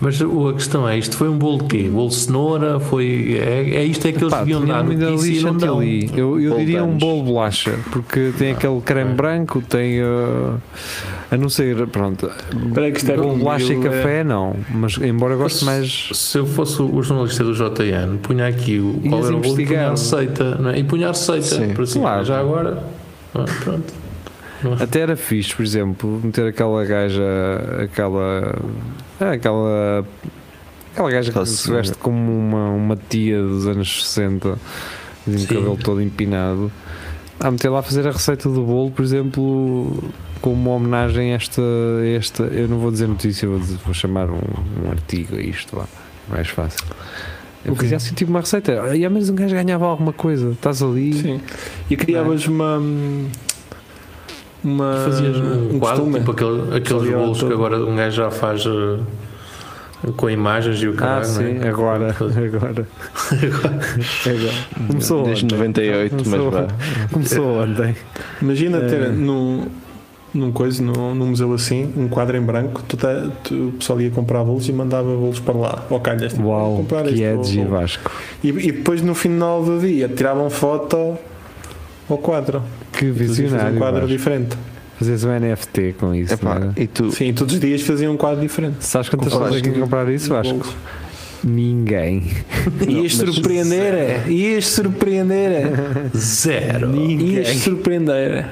Mas 0.00 0.20
o- 0.20 0.48
a 0.48 0.54
questão 0.54 0.88
é, 0.88 0.96
isto 0.96 1.16
foi 1.16 1.28
um 1.28 1.36
bolo 1.36 1.58
de 1.58 1.64
quê? 1.64 1.88
Bolo 1.88 2.08
de 2.08 2.14
cenoura? 2.14 2.78
Foi, 2.78 3.36
é, 3.40 3.76
é 3.76 3.84
isto 3.84 4.06
é 4.06 4.12
que 4.12 4.18
eles 4.18 4.30
Pá, 4.30 4.40
deviam 4.40 4.64
dar 4.64 4.84
notícia 4.84 5.32
e 5.32 5.42
não 5.42 5.56
dão. 5.56 5.82
Eu, 5.82 6.40
eu 6.40 6.56
diria 6.58 6.84
um 6.84 6.96
bolo 6.96 7.18
de 7.24 7.28
bolacha, 7.32 7.74
porque 7.90 8.32
tem 8.38 8.52
aquele 8.52 8.80
creme 8.80 9.10
é. 9.10 9.14
branco, 9.14 9.60
tem. 9.60 10.00
uh, 10.02 10.54
a 11.30 11.36
não 11.36 11.48
ser, 11.48 11.86
pronto. 11.88 12.30
Espera 12.66 12.90
que 12.90 12.98
isto 12.98 13.12
é 13.12 13.16
Bolo 13.16 13.34
de 13.34 13.40
bolacha 13.40 13.72
e 13.74 13.80
café, 13.80 14.24
não. 14.24 14.56
Mas 14.70 14.96
embora 14.98 15.34
eu 15.34 15.38
goste 15.38 15.64
mais. 15.64 16.10
Se 16.14 16.38
eu 16.38 16.46
fosse 16.46 16.80
o 16.80 17.02
jornalista 17.02 17.42
do 17.44 17.52
JN, 17.52 18.16
punha 18.22 18.46
aqui 18.46 18.78
o, 18.78 19.00
qual 19.08 19.26
era 19.26 19.36
o 19.36 19.40
bolo 19.40 19.60
e 19.60 19.66
punha 19.66 19.86
a 19.88 19.90
receita, 19.90 20.54
não 20.54 20.70
é? 20.70 20.78
E 20.78 20.84
punha 20.84 21.08
a 21.08 21.10
receita, 21.10 21.42
Sim. 21.42 21.74
por 21.74 21.82
assim, 21.82 22.00
Claro. 22.00 22.24
já 22.24 22.38
agora, 22.40 22.82
ah, 23.34 23.44
pronto. 23.62 23.92
Até 24.80 25.00
era 25.00 25.16
fixe, 25.16 25.54
por 25.54 25.64
exemplo, 25.64 26.20
meter 26.22 26.46
aquela 26.48 26.84
gaja, 26.84 27.22
aquela. 27.84 28.54
ah, 29.20 29.30
aquela. 29.32 30.04
Aquela 30.92 31.10
gaja 31.10 31.32
que 31.32 31.46
se- 31.46 31.70
veste 31.70 31.96
como 31.98 32.36
uma, 32.36 32.70
uma 32.70 32.96
tia 32.96 33.40
dos 33.40 33.66
anos 33.68 34.04
60, 34.08 34.58
com 35.24 35.30
o 35.30 35.38
Sim. 35.38 35.46
cabelo 35.46 35.76
todo 35.76 36.02
empinado. 36.02 36.72
A 37.38 37.50
meter 37.52 37.68
lá 37.68 37.78
a 37.78 37.82
fazer 37.82 38.04
a 38.08 38.10
receita 38.10 38.48
do 38.48 38.64
bolo, 38.64 38.90
por 38.90 39.04
exemplo, 39.04 40.02
como 40.40 40.56
uma 40.56 40.70
homenagem 40.72 41.32
a 41.32 41.36
esta, 41.36 41.62
a 41.62 42.06
esta. 42.08 42.42
Eu 42.44 42.66
não 42.66 42.78
vou 42.78 42.90
dizer 42.90 43.06
notícia, 43.06 43.46
vou, 43.48 43.60
dizer- 43.60 43.78
vou 43.84 43.94
chamar 43.94 44.28
um, 44.28 44.40
um 44.84 44.90
artigo 44.90 45.36
a 45.36 45.40
isto, 45.40 45.76
lá. 45.76 45.86
Mais 46.28 46.48
fácil. 46.48 46.84
Eu 47.64 47.72
Ok. 47.74 47.82
fazia 47.84 47.96
assim 47.96 48.14
tipo 48.14 48.30
uma 48.30 48.40
receita, 48.40 48.72
e 48.96 49.04
ao 49.04 49.10
menos 49.10 49.28
um 49.30 49.34
gajo 49.36 49.54
ganhava 49.54 49.86
alguma 49.86 50.12
coisa. 50.12 50.50
Estás 50.50 50.82
ali. 50.82 51.12
Sim. 51.14 51.40
E 51.88 51.96
criavas 51.96 52.44
uma. 52.48 52.82
Uma. 54.64 54.94
Fazias 55.04 55.36
um, 55.36 55.78
quadro, 55.78 56.04
costume. 56.04 56.18
tipo 56.18 56.30
aquele, 56.32 56.76
aqueles 56.76 57.02
Fazia 57.02 57.16
bolos 57.16 57.42
que 57.42 57.52
agora 57.52 57.76
um 57.84 57.94
gajo 57.96 58.16
já 58.16 58.30
faz 58.30 58.66
uh, 58.66 58.98
com 60.16 60.28
imagens 60.30 60.82
e 60.82 60.88
o 60.88 60.92
Ah, 60.92 60.96
caralho, 60.96 61.24
sim, 61.26 61.54
não 61.54 61.62
é? 61.64 61.68
agora. 61.68 62.08
Agora. 62.18 62.86
agora. 64.26 64.86
Começou 64.88 65.24
Desde 65.24 65.44
ontem. 65.44 65.56
98, 65.56 66.14
mas 66.14 66.22
Começou, 66.24 66.50
vá. 66.50 66.66
começou 67.12 67.62
ontem. 67.62 67.96
Imagina 68.42 68.78
É. 68.78 68.86
ter 68.86 69.08
num, 69.10 69.66
num 70.34 70.52
coisa, 70.52 70.82
num, 70.82 71.14
num 71.14 71.26
museu 71.28 71.52
assim, 71.52 71.92
um 71.96 72.08
quadro 72.08 72.36
em 72.36 72.40
branco, 72.42 72.82
tu 72.86 72.96
tá- 72.96 73.28
tu- 73.44 73.68
o 73.68 73.72
pessoal 73.72 74.00
ia 74.00 74.10
comprar 74.10 74.42
bolos 74.44 74.68
e 74.68 74.72
mandava 74.72 75.08
bolos 75.14 75.40
para 75.40 75.54
lá, 75.56 75.84
ao 75.90 76.00
calhas. 76.00 76.32
tipo, 76.32 76.46
Uau, 76.48 76.66
"Vou 76.68 76.76
comprar 76.78 77.02
que 77.04 77.10
este 77.10 77.22
é 77.24 77.32
bolo." 77.32 77.44
de 77.44 77.64
Vasco. 77.64 78.10
E, 78.42 78.48
e 78.48 78.72
depois 78.72 79.02
no 79.02 79.14
final 79.14 79.62
do 79.64 79.78
dia 79.80 80.08
tiravam 80.08 80.50
foto 80.50 81.16
ao 82.10 82.18
quadro. 82.18 82.62
Que 82.98 83.10
visionário. 83.10 83.74
Um 83.76 83.78
quadro 83.78 84.00
Vasco. 84.00 84.08
diferente. 84.16 84.56
Fazes 84.98 85.22
um 85.24 85.28
NFT 85.30 85.94
com 85.98 86.12
isso, 86.14 86.34
Epá, 86.34 86.58
não 86.58 86.70
é? 86.70 86.72
e 86.82 86.86
tu, 86.88 87.12
Sim, 87.12 87.32
todos 87.32 87.54
os 87.54 87.60
dias 87.60 87.82
faziam 87.82 88.12
um 88.12 88.16
quadro 88.16 88.40
diferente. 88.40 88.84
Sabes 88.84 89.08
quantas 89.08 89.32
pessoas 89.32 89.54
aqui 89.56 89.70
comprar 89.70 90.08
isso, 90.12 90.28
Vasco? 90.30 90.66
Ninguém. 91.44 92.24
Ias 92.88 93.14
surpreender, 93.14 94.28
ias 94.28 94.66
surpreender, 94.66 95.70
Zero. 96.16 96.96
ias 96.96 97.48
surpreender. 97.58 98.46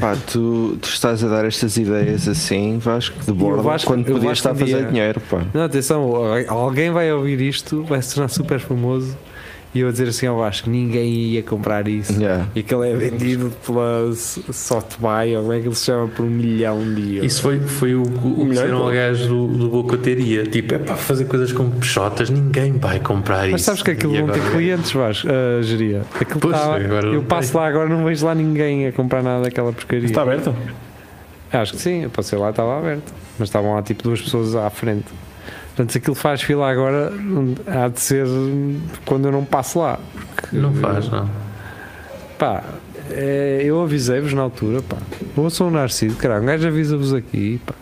pá, 0.00 0.16
tu, 0.32 0.78
tu 0.80 0.88
estás 0.88 1.22
a 1.22 1.28
dar 1.28 1.44
estas 1.44 1.76
ideias 1.76 2.26
assim, 2.26 2.78
Vasco, 2.78 3.14
de 3.26 3.32
borda, 3.32 3.60
Vasco- 3.62 3.88
quando 3.92 4.06
podias 4.06 4.38
estar 4.38 4.52
a 4.52 4.54
fazer 4.54 4.86
dinheiro, 4.86 5.20
pá. 5.28 5.42
Não, 5.52 5.64
atenção, 5.64 6.10
alguém 6.48 6.90
vai 6.90 7.12
ouvir 7.12 7.42
isto, 7.42 7.82
vai 7.84 8.00
se 8.00 8.14
tornar 8.14 8.28
super 8.28 8.58
famoso 8.58 9.14
e 9.78 9.80
eu 9.82 9.86
vou 9.86 9.92
dizer 9.92 10.08
assim 10.08 10.26
ao 10.26 10.36
Vasco: 10.38 10.68
ninguém 10.68 11.08
ia 11.12 11.42
comprar 11.42 11.86
isso. 11.88 12.12
Yeah. 12.20 12.46
E 12.54 12.60
aquele 12.60 12.90
é 12.90 12.94
vendido 12.96 13.52
pela 13.64 14.08
S- 14.10 14.42
Softbuy, 14.52 15.36
ou 15.36 15.42
como 15.42 15.52
é 15.54 15.60
que 15.60 15.68
ele 15.68 15.74
se 15.74 15.84
chama, 15.86 16.08
por 16.08 16.24
um 16.24 16.30
milhão 16.30 16.78
de 16.94 17.16
euros. 17.16 17.32
Isso 17.32 17.42
foi, 17.42 17.60
foi 17.60 17.94
o, 17.94 18.02
o, 18.02 18.02
o 18.02 18.08
que 18.08 18.28
Melhor 18.44 18.48
disseram 18.50 18.78
ao 18.78 18.90
gajo 18.90 19.28
do, 19.28 19.46
do 19.48 19.68
Bocateria. 19.68 20.44
Tipo, 20.44 20.74
é 20.74 20.78
para 20.78 20.96
fazer 20.96 21.24
coisas 21.26 21.52
com 21.52 21.70
peixotas, 21.70 22.30
ninguém 22.30 22.72
vai 22.72 23.00
comprar 23.00 23.44
isso. 23.44 23.52
Mas 23.52 23.62
sabes 23.62 23.82
que 23.82 23.90
aquilo 23.92 24.14
E 24.14 24.20
não 24.22 24.28
tem 24.28 24.42
clientes, 24.50 24.92
Vasco, 24.92 25.28
a 25.28 25.62
geria. 25.62 26.02
Aquilo 26.20 26.40
Pois, 26.40 26.56
tá- 26.56 26.74
agora 26.76 27.06
eu 27.08 27.22
passo 27.22 27.52
tem. 27.52 27.60
lá 27.60 27.66
agora, 27.68 27.88
não 27.88 28.04
vejo 28.04 28.26
lá 28.26 28.34
ninguém 28.34 28.86
a 28.86 28.92
comprar 28.92 29.22
nada 29.22 29.44
daquela 29.44 29.72
porcaria. 29.72 30.04
Está 30.06 30.22
aberto? 30.22 30.54
Acho 31.52 31.72
que 31.72 31.80
sim, 31.80 32.02
eu 32.02 32.10
passei 32.10 32.38
lá, 32.38 32.50
estava 32.50 32.78
aberto. 32.78 33.12
Mas 33.38 33.48
estavam 33.48 33.74
lá 33.74 33.82
tipo 33.82 34.02
duas 34.02 34.20
pessoas 34.20 34.54
à 34.54 34.68
frente. 34.68 35.06
Portanto, 35.78 35.92
se 35.92 35.98
aquilo 35.98 36.16
faz 36.16 36.42
fila 36.42 36.68
agora, 36.68 37.12
há 37.68 37.86
de 37.86 38.00
ser 38.00 38.26
quando 39.06 39.26
eu 39.26 39.32
não 39.32 39.44
passo 39.44 39.78
lá. 39.78 39.96
Não 40.52 40.74
faz, 40.74 41.08
não. 41.08 41.30
Pá, 42.36 42.64
é, 43.08 43.62
eu 43.62 43.80
avisei-vos 43.80 44.32
na 44.32 44.42
altura, 44.42 44.82
pá. 44.82 44.96
Sou 45.50 45.68
um 45.68 45.70
Narciso, 45.70 46.16
caralho, 46.16 46.42
um 46.42 46.46
gajo 46.46 46.66
avisa-vos 46.66 47.14
aqui, 47.14 47.60
pá. 47.64 47.74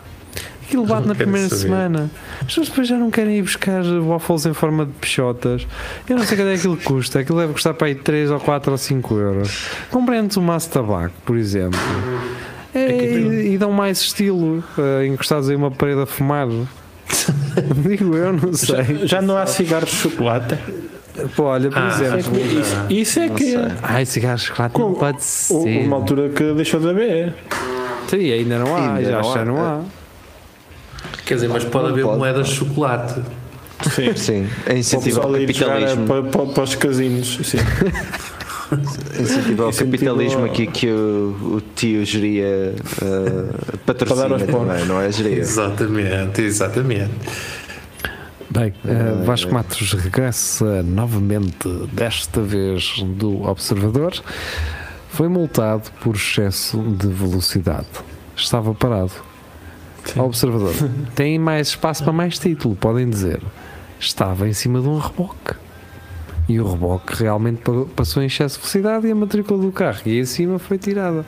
Aquilo 0.62 0.85
bate 0.85 1.09
na 1.09 1.14
primeira 1.14 1.48
saber. 1.48 1.62
semana. 1.62 2.11
As 2.40 2.48
pessoas 2.48 2.68
depois 2.68 2.87
já 2.87 2.98
não 2.98 3.11
querem 3.11 3.38
ir 3.38 3.42
buscar 3.42 3.82
waffles 3.82 4.44
em 4.44 4.52
forma 4.52 4.85
de 4.85 4.92
peixotas. 4.92 5.66
Eu 6.06 6.18
não 6.18 6.24
sei 6.24 6.37
quanto 6.37 6.48
é 6.48 6.52
que 6.52 6.59
aquilo 6.59 6.76
custa. 6.76 7.20
Aquilo 7.20 7.38
deve 7.38 7.54
custar 7.54 7.72
para 7.72 7.87
aí 7.87 7.94
3 7.94 8.30
ou 8.30 8.40
4 8.40 8.72
ou 8.72 8.76
5 8.76 9.14
euros. 9.16 9.68
Comprem-te 9.90 10.38
um 10.38 10.42
maço 10.42 10.66
de 10.66 10.74
tabaco, 10.74 11.14
por 11.24 11.38
exemplo. 11.38 11.80
É, 12.74 12.90
e, 12.90 13.54
e 13.54 13.56
dão 13.56 13.72
mais 13.72 14.02
estilo, 14.02 14.62
eh, 14.76 15.06
encostados 15.06 15.48
em 15.48 15.56
uma 15.56 15.70
parede 15.70 16.02
a 16.02 16.06
fumar. 16.06 16.46
Digo 17.88 18.14
eu, 18.16 18.33
não 18.33 18.53
sei. 18.53 19.07
Já 19.07 19.21
não 19.23 19.37
há 19.37 19.47
cigarros 19.47 19.90
de 19.90 19.97
chocolate. 19.97 20.57
Pô, 21.35 21.45
olha, 21.45 21.71
por 21.71 21.79
Ah, 21.79 21.88
exemplo. 21.88 22.38
Isso, 22.38 22.77
isso 22.90 23.21
é 23.21 23.29
que 23.31 23.45
sei. 23.53 23.59
Ai, 23.83 24.05
cigarros 24.05 24.42
de 24.42 24.47
chocolate 24.49 24.75
Com- 24.75 24.83
não 24.83 24.95
pode 24.95 25.23
ser. 25.25 25.55
uma 25.87 25.97
altura 25.97 26.29
que 26.29 26.53
deixou 26.53 26.79
de 26.81 26.90
haver. 26.90 27.35
Sim, 28.09 28.31
ainda 28.33 28.59
não 28.59 28.77
há, 28.77 28.97
Ainda 28.97 29.11
já, 29.11 29.23
não 29.23 29.33
já 29.35 29.40
há. 29.40 29.45
não 29.45 29.61
há. 29.64 29.81
Quer 31.25 31.35
dizer, 31.37 31.49
mas 31.49 31.64
pode 31.64 31.85
Não 31.87 31.92
haver 31.92 32.05
pode, 32.05 32.19
moedas 32.19 32.49
de 32.49 32.55
chocolate. 32.55 33.21
Sim. 33.90 34.14
Sim, 34.14 34.49
é 34.64 34.64
Para 34.64 34.75
o 34.75 34.79
incentivar 34.79 35.27
o 35.27 35.33
pessoal 35.33 35.37
ir 35.40 35.53
jogar 35.55 35.73
capitalismo. 35.81 36.07
para, 36.07 36.23
para, 36.23 36.47
para 36.53 36.62
os 36.62 36.75
casinos. 36.75 37.38
Sim. 37.42 37.59
Incentivar 39.20 39.68
o 39.68 39.72
capitalismo 39.74 40.44
aqui 40.44 40.66
que 40.66 40.88
o, 40.88 41.57
o 41.57 41.62
tio 41.74 42.05
geria 42.05 42.74
uh, 43.02 43.79
patrocina 43.87 44.29
Para 44.29 44.29
dar 44.29 44.33
aos 44.33 44.42
também, 44.42 44.85
não 44.87 45.00
é 45.00 45.11
geria? 45.12 45.38
Exatamente, 45.38 46.42
exatamente. 46.42 47.12
Bem, 48.48 48.72
eh, 48.87 49.24
Vasco 49.24 49.52
Matos 49.52 49.92
regressa 49.92 50.83
novamente, 50.83 51.68
desta 51.92 52.40
vez 52.40 53.02
do 53.02 53.42
Observador. 53.42 54.14
Foi 55.11 55.29
multado 55.29 55.90
por 56.00 56.14
excesso 56.14 56.79
de 56.79 57.09
velocidade. 57.09 57.87
Estava 58.37 58.72
parado. 58.72 59.12
Observador. 60.16 60.74
Tem 61.14 61.38
mais 61.38 61.68
espaço 61.68 62.05
para 62.05 62.12
mais 62.12 62.38
título, 62.38 62.76
podem 62.76 63.11
dizer. 63.11 63.42
Estava 63.98 64.48
em 64.48 64.52
cima 64.52 64.81
de 64.81 64.88
um 64.88 64.98
reboque. 64.98 65.55
E 66.48 66.61
o 66.61 66.70
reboque 66.70 67.22
realmente 67.22 67.59
pa- 67.62 67.87
passou 67.96 68.22
em 68.22 68.26
excesso 68.26 68.56
de 68.56 68.61
velocidade 68.62 69.06
e 69.06 69.11
a 69.11 69.14
matrícula 69.14 69.61
do 69.61 69.72
carro 69.72 70.00
e 70.06 70.18
em 70.20 70.24
cima 70.24 70.59
foi 70.59 70.78
tirada. 70.78 71.24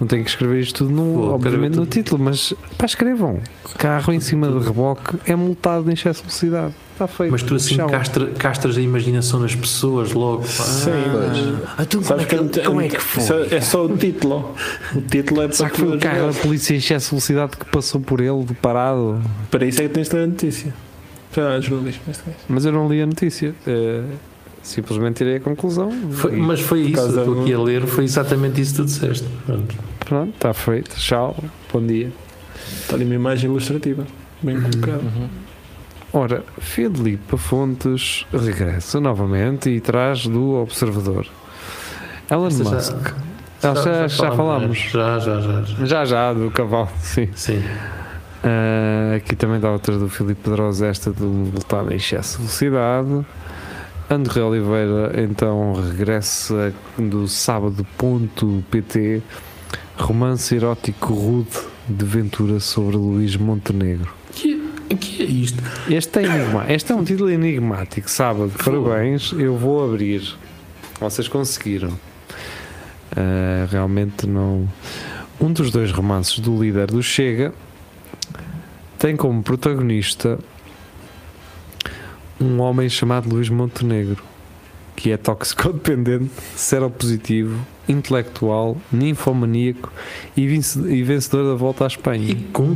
Não 0.00 0.06
tenho 0.06 0.24
que 0.24 0.30
escrever 0.30 0.60
isto 0.60 0.84
tudo, 0.84 0.90
no, 0.92 1.14
Pô, 1.14 1.34
obviamente, 1.34 1.76
no 1.76 1.86
título, 1.86 2.22
mas 2.22 2.52
pá, 2.76 2.84
escrevam. 2.86 3.40
Carro 3.78 4.12
em 4.12 4.18
cima 4.20 4.48
de 4.48 4.58
reboque 4.58 5.16
é 5.26 5.34
multado 5.36 5.88
em 5.88 5.94
excesso 5.94 6.20
de 6.22 6.26
velocidade. 6.28 6.74
Está 6.92 7.06
feito. 7.06 7.30
Mas 7.30 7.42
tu 7.42 7.54
assim 7.54 7.76
castra- 7.86 8.26
castras 8.32 8.76
a 8.76 8.80
imaginação 8.80 9.40
nas 9.40 9.54
pessoas 9.54 10.12
logo. 10.12 10.42
pá. 10.42 10.48
Sim. 10.48 10.90
Ah, 11.78 11.82
então 11.84 12.02
como, 12.02 12.04
Sabes 12.04 12.24
é 12.24 12.28
que, 12.28 12.48
que, 12.48 12.60
como 12.60 12.80
é 12.80 12.88
que 12.88 13.00
foi? 13.00 13.22
Só- 13.22 13.38
É 13.54 13.60
só 13.60 13.84
o 13.86 13.96
título. 13.96 14.54
O 14.94 15.00
título 15.00 15.42
é 15.42 15.46
para 15.46 15.56
Será 15.56 15.70
que 15.70 15.78
foi 15.78 15.96
o 15.96 16.00
carro 16.00 16.26
da 16.32 16.40
polícia 16.40 16.74
em 16.74 16.78
excesso 16.78 17.06
de 17.06 17.10
velocidade 17.12 17.56
que 17.56 17.64
passou 17.66 18.00
por 18.00 18.20
ele, 18.20 18.44
de 18.44 18.54
parado? 18.54 19.22
Para 19.50 19.64
isso 19.66 19.80
é 19.80 19.88
que 19.88 19.94
tens 19.94 20.08
de 20.08 20.16
ler 20.16 20.24
a 20.24 20.26
notícia. 20.26 20.74
Já, 21.34 21.60
jornalismo. 21.60 22.02
gajo. 22.06 22.20
Mas 22.48 22.64
eu 22.66 22.72
não 22.72 22.88
li 22.88 23.00
a 23.00 23.06
notícia. 23.06 23.54
Eh, 23.66 24.02
simplesmente 24.62 25.16
tirei 25.16 25.36
a 25.36 25.40
conclusão. 25.40 25.90
Foi- 26.12 26.36
mas 26.36 26.60
foi 26.60 26.80
isso, 26.82 27.18
estou 27.18 27.40
aqui 27.42 27.52
a 27.52 27.58
ler, 27.60 27.86
foi 27.86 28.04
exatamente 28.04 28.60
isso 28.60 28.72
que 28.72 28.76
tu 28.82 28.84
disseste. 28.84 29.28
Pronto. 29.46 29.74
Pronto, 30.00 30.34
está 30.34 30.52
feito. 30.54 30.96
Tchau. 30.96 31.36
Bom 31.72 31.84
dia. 31.86 32.12
Está 32.80 32.94
ali 32.96 33.04
uma 33.04 33.14
imagem 33.14 33.50
ilustrativa. 33.50 34.06
Bem 34.42 34.60
colocada. 34.60 35.00
Ora, 36.12 36.44
Filipe 36.58 37.36
Fontes 37.38 38.26
regressa 38.32 39.00
novamente 39.00 39.70
e 39.70 39.80
traz 39.80 40.26
do 40.26 40.54
Observador. 40.60 41.26
Elon 42.30 42.48
Esta 42.48 42.64
já- 42.64 42.70
Musk. 42.70 43.14
Ah, 43.62 43.74
já, 43.74 44.08
já 44.08 44.32
falámos. 44.32 44.78
Já, 44.78 45.18
já, 45.20 45.40
já. 45.40 45.62
já. 45.62 45.86
Já, 45.86 46.04
já, 46.04 46.32
do 46.34 46.50
cavalo, 46.50 46.88
sim. 47.00 47.28
Sim. 47.34 47.62
Ah, 48.44 49.14
aqui 49.16 49.36
também 49.36 49.60
dá 49.60 49.70
outra 49.70 49.96
do 49.96 50.08
Filipe 50.08 50.42
Pedrosa, 50.42 50.86
esta 50.88 51.12
do 51.12 51.24
multado 51.26 51.92
em 51.92 51.96
excesso 51.96 52.38
de 52.38 52.44
velocidade. 52.44 53.24
André 54.12 54.42
Oliveira 54.42 55.12
então 55.22 55.72
regressa 55.72 56.74
do 56.98 57.26
sábado.pt 57.26 59.22
romance 59.96 60.54
erótico 60.54 61.14
rude 61.14 61.48
de 61.88 62.04
Ventura 62.04 62.60
sobre 62.60 62.96
Luís 62.96 63.36
Montenegro. 63.36 64.12
Que, 64.32 64.60
que 65.00 65.22
é 65.22 65.26
isto? 65.26 65.62
Este 65.88 66.18
é, 66.18 66.24
enigma- 66.24 66.70
este 66.70 66.92
é 66.92 66.94
um 66.94 67.04
título 67.04 67.30
enigmático, 67.30 68.10
sábado. 68.10 68.52
Parabéns, 68.62 69.32
eu 69.32 69.56
vou 69.56 69.82
abrir. 69.90 70.36
Vocês 71.00 71.26
conseguiram. 71.26 71.98
Ah, 73.16 73.66
realmente 73.70 74.26
não. 74.26 74.68
Um 75.40 75.50
dos 75.52 75.70
dois 75.70 75.90
romances 75.90 76.38
do 76.38 76.62
líder 76.62 76.88
do 76.88 77.02
Chega 77.02 77.54
tem 78.98 79.16
como 79.16 79.42
protagonista 79.42 80.38
um 82.42 82.60
homem 82.60 82.88
chamado 82.88 83.28
Luís 83.28 83.48
Montenegro, 83.48 84.22
que 84.96 85.10
é 85.12 85.16
toxicodependente, 85.16 86.30
seropositivo, 86.56 87.58
intelectual, 87.88 88.76
ninfomaníaco 88.92 89.92
e 90.36 90.46
vence- 90.46 90.80
vencedor 91.02 91.50
da 91.50 91.54
volta 91.54 91.84
à 91.84 91.86
Espanha. 91.86 92.30
E 92.30 92.34
com 92.52 92.74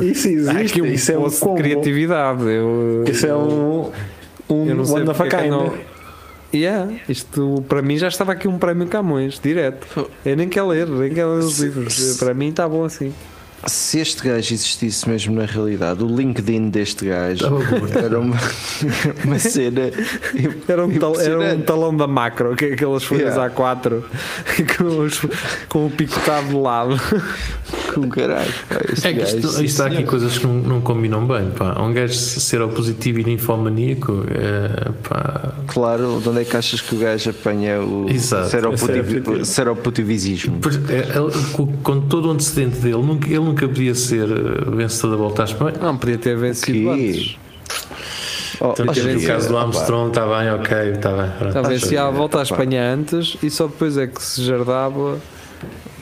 Isso 0.00 0.28
existe. 0.28 0.80
um 0.82 0.86
isso 0.86 1.12
é 1.12 1.18
um 1.18 1.30
combo. 1.30 1.56
criatividade. 1.56 2.42
Eu, 2.44 3.04
Isso 3.06 3.26
é 3.26 3.34
um. 3.36 3.90
Um 4.48 4.66
eu 4.66 4.74
não 4.76 4.84
sei 4.84 4.96
one 5.02 5.10
of 5.10 5.22
a 5.22 5.26
kind. 5.28 5.50
não- 5.50 5.74
Yeah, 6.54 6.90
isto 7.06 7.62
para 7.68 7.82
mim 7.82 7.98
já 7.98 8.08
estava 8.08 8.32
aqui 8.32 8.48
um 8.48 8.56
prémio 8.58 8.86
Camões, 8.86 9.38
direto. 9.38 10.08
Eu 10.24 10.34
nem 10.34 10.48
quero 10.48 10.68
ler, 10.68 10.86
nem 10.88 11.12
quero 11.12 11.34
ler 11.34 11.44
os 11.44 11.58
livros. 11.60 12.16
Para 12.18 12.32
mim 12.32 12.48
está 12.48 12.66
bom 12.66 12.84
assim. 12.84 13.12
Se 13.66 13.98
este 14.00 14.22
gajo 14.22 14.54
existisse 14.54 15.08
mesmo 15.08 15.34
na 15.34 15.44
realidade, 15.44 16.02
o 16.02 16.06
LinkedIn 16.06 16.70
deste 16.70 17.06
gajo 17.06 17.44
era 17.96 18.18
uma, 18.20 18.36
uma 19.24 19.38
cena. 19.38 19.90
Era 20.68 20.86
um, 20.86 20.98
tal- 20.98 21.20
era 21.20 21.38
um 21.54 21.60
talão 21.62 21.96
da 21.96 22.06
macro, 22.06 22.54
que 22.54 22.66
é 22.66 22.72
aquelas 22.74 23.02
folhas 23.04 23.34
Yeah. 23.34 23.54
A4 23.54 24.02
com, 24.78 24.84
os- 25.02 25.20
com 25.68 25.86
o 25.86 25.90
picotado 25.90 26.48
de 26.48 26.54
lado. 26.54 27.00
Com 28.02 28.08
caralho. 28.08 28.52
pá, 28.68 28.76
É 29.04 29.12
que 29.12 29.22
isto, 29.22 29.40
gajo, 29.42 29.64
isto 29.64 29.82
há 29.82 29.86
aqui 29.86 30.02
coisas 30.04 30.38
que 30.38 30.46
não, 30.46 30.54
não 30.54 30.80
combinam 30.80 31.26
bem. 31.26 31.50
Pá. 31.50 31.80
Um 31.80 31.92
gajo 31.92 32.14
ser 32.14 32.66
positivo 32.68 33.20
e 33.20 33.24
ninfomaníaco, 33.24 34.24
é, 34.30 34.90
pá, 35.08 35.52
Claro, 35.66 36.20
de 36.22 36.28
onde 36.28 36.40
é 36.42 36.44
que 36.44 36.56
achas 36.56 36.80
que 36.80 36.94
o 36.94 36.98
gajo 36.98 37.30
apanha 37.30 37.80
o 37.80 38.08
Exato. 38.10 38.48
seropotivi- 38.50 39.10
Seropositivo. 39.12 39.44
seropositivismo? 39.44 40.58
Pois, 40.60 40.76
é, 40.90 40.98
ele, 41.16 41.52
com, 41.52 41.66
com 41.78 42.00
todo 42.00 42.28
o 42.28 42.30
antecedente 42.32 42.78
dele, 42.78 43.02
nunca, 43.02 43.26
ele 43.26 43.38
nunca 43.40 43.66
podia 43.68 43.94
ser 43.94 44.28
eh, 44.30 44.70
vencedor 44.76 45.10
da 45.10 45.16
volta 45.16 45.42
à 45.42 45.44
Espanha. 45.44 45.74
Não, 45.80 45.96
podia 45.96 46.18
ter 46.18 46.36
vencido 46.36 46.90
antes. 46.90 47.36
Oh, 48.60 48.74
no 48.82 48.92
dia, 48.92 49.26
caso 49.26 49.48
do 49.50 49.56
Armstrong, 49.56 50.08
está 50.08 50.22
bem, 50.26 50.50
ok, 50.50 50.76
está 50.94 51.10
bem. 51.12 51.52
Talvez 51.52 51.82
se 51.82 51.94
ia 51.94 52.04
à 52.04 52.10
que- 52.10 52.16
volta 52.16 52.40
à. 52.40 52.42
Espanha 52.42 52.92
antes 52.92 53.36
e 53.42 53.50
só 53.50 53.66
depois 53.68 53.96
é 53.96 54.06
que 54.08 54.20
se 54.20 54.42
jardava 54.42 55.18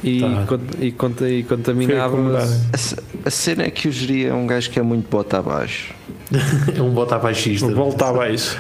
e, 0.04 0.20
Tá. 0.20 0.42
e, 0.80 0.92
conta- 0.92 1.28
e 1.28 1.42
contaminava. 1.42 2.16
a 2.38 3.28
A 3.28 3.30
cena 3.30 3.64
é 3.64 3.70
que 3.70 3.88
o 3.88 3.92
geria 3.92 4.28
é 4.28 4.34
um 4.34 4.46
gajo 4.46 4.70
que 4.70 4.78
é 4.78 4.82
muito 4.82 5.08
bota 5.10 5.38
abaixo. 5.38 5.94
É 6.76 6.82
um 6.82 6.90
bota 6.90 7.18
baixista. 7.18 7.66
Volta 7.72 8.06
abaixo. 8.08 8.56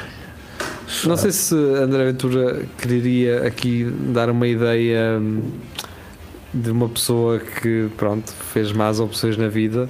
Não 1.04 1.16
sei 1.16 1.32
se 1.32 1.54
André 1.54 2.04
Ventura 2.06 2.62
quereria 2.80 3.44
aqui 3.46 3.84
dar 4.12 4.30
uma 4.30 4.46
ideia 4.46 5.18
hum, 5.20 5.42
de 6.54 6.70
uma 6.70 6.88
pessoa 6.88 7.38
que, 7.40 7.88
pronto, 7.96 8.32
fez 8.52 8.70
más 8.72 9.00
opções 9.00 9.36
na 9.36 9.48
vida. 9.48 9.88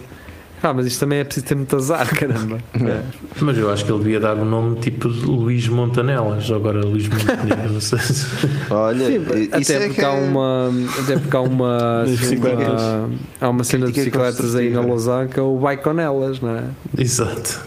Ah, 0.66 0.74
mas 0.74 0.87
isto 0.87 0.98
também 1.00 1.20
é 1.20 1.24
preciso 1.24 1.46
ter 1.46 1.55
muito 1.55 1.76
azar, 1.76 2.09
caramba. 2.18 2.59
É. 2.74 3.00
Mas 3.40 3.57
eu 3.57 3.70
acho 3.70 3.85
que 3.85 3.92
ele 3.92 3.98
devia 4.02 4.18
dar 4.20 4.37
um 4.37 4.44
nome 4.44 4.81
tipo 4.81 5.09
de 5.09 5.24
Luís 5.24 5.68
Montanelas, 5.68 6.50
ou 6.50 6.57
agora 6.57 6.81
Luís 6.85 7.09
Montenegro, 7.09 7.72
não 7.72 7.81
sei 7.81 7.98
se. 8.00 8.26
Olha, 8.68 9.07
Sim, 9.07 9.20
isso 9.61 9.72
até, 9.72 9.74
é 9.74 9.87
porque 9.87 9.94
que 10.00 10.05
há 10.05 10.09
é- 10.14 10.20
uma, 10.29 10.70
até 11.02 11.18
porque 11.18 11.37
há 11.37 11.40
uma, 11.40 12.02
assim, 12.02 12.16
bicicletas. 12.16 12.66
uma- 12.83 13.11
há 13.40 13.48
uma 13.48 13.62
cena 13.64 13.87
de 13.87 13.92
bicicletas 13.92 14.55
aí 14.57 14.70
na. 14.70 14.81
Lausanne 14.81 15.29
que 15.29 15.38
é 15.38 15.42
o 15.42 15.57
Bike 15.59 15.88
on 15.88 16.00
elas, 16.00 16.40
não 16.40 16.57
é? 16.57 16.64
Exato. 16.98 17.61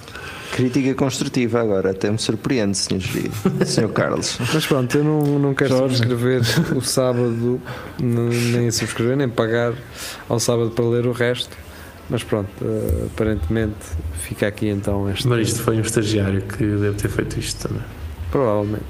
Crítica 0.51 0.93
construtiva 0.95 1.61
agora, 1.61 1.91
até 1.91 2.11
me 2.11 2.17
surpreende, 2.17 2.75
senhor. 2.77 3.01
Senhor 3.65 3.89
Carlos. 3.91 4.37
Mas 4.53 4.65
pronto, 4.65 4.97
eu 4.97 5.03
não, 5.05 5.21
não 5.39 5.53
quero 5.53 5.69
Jorge. 5.69 5.95
subscrever 5.97 6.41
o 6.75 6.81
sábado, 6.81 7.61
nem 7.99 8.69
subscrever, 8.71 9.15
nem 9.15 9.29
pagar 9.29 9.73
ao 10.27 10.39
sábado 10.39 10.71
para 10.71 10.83
ler 10.85 11.05
o 11.05 11.13
resto. 11.13 11.55
Mas 12.09 12.23
pronto, 12.23 12.49
eh, 12.61 13.05
aparentemente 13.13 13.75
fica 14.13 14.47
aqui 14.47 14.67
então 14.67 15.09
este. 15.09 15.27
Mas 15.27 15.49
isto 15.49 15.61
foi 15.61 15.77
um 15.77 15.81
estagiário 15.81 16.41
que 16.41 16.63
deve 16.63 16.97
ter 16.97 17.07
feito 17.07 17.39
isto 17.39 17.67
também. 17.67 17.83
Provavelmente. 18.31 18.83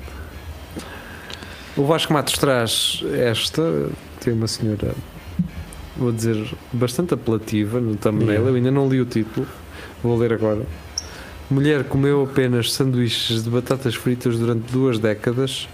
O 1.75 1.85
Vasco 1.85 2.13
Matos 2.13 2.37
traz 2.37 3.03
esta, 3.13 3.89
tem 4.19 4.33
uma 4.33 4.47
senhora, 4.47 4.93
vou 5.97 6.11
dizer, 6.11 6.45
bastante 6.73 7.13
apelativa 7.13 7.79
no 7.79 7.95
thumbnail. 7.95 8.31
Yeah. 8.31 8.49
Eu 8.49 8.55
ainda 8.55 8.71
não 8.71 8.89
li 8.89 8.99
o 9.01 9.05
título, 9.05 9.45
vou 10.01 10.17
ler 10.17 10.33
agora. 10.33 10.65
Mulher 11.49 11.83
comeu 11.83 12.23
apenas 12.23 12.73
sanduíches 12.73 13.43
de 13.43 13.49
batatas 13.49 13.95
fritas 13.95 14.37
durante 14.37 14.71
duas 14.71 14.99
décadas. 14.99 15.67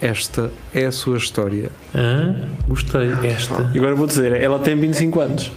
Esta 0.00 0.50
é 0.74 0.86
a 0.86 0.92
sua 0.92 1.18
história. 1.18 1.70
Hã? 1.94 2.48
Gostei. 2.66 3.10
Esta. 3.22 3.70
E 3.74 3.78
agora 3.78 3.94
vou 3.94 4.06
dizer, 4.06 4.32
ela 4.32 4.58
tem 4.58 4.74
25 4.74 5.20
anos. 5.20 5.52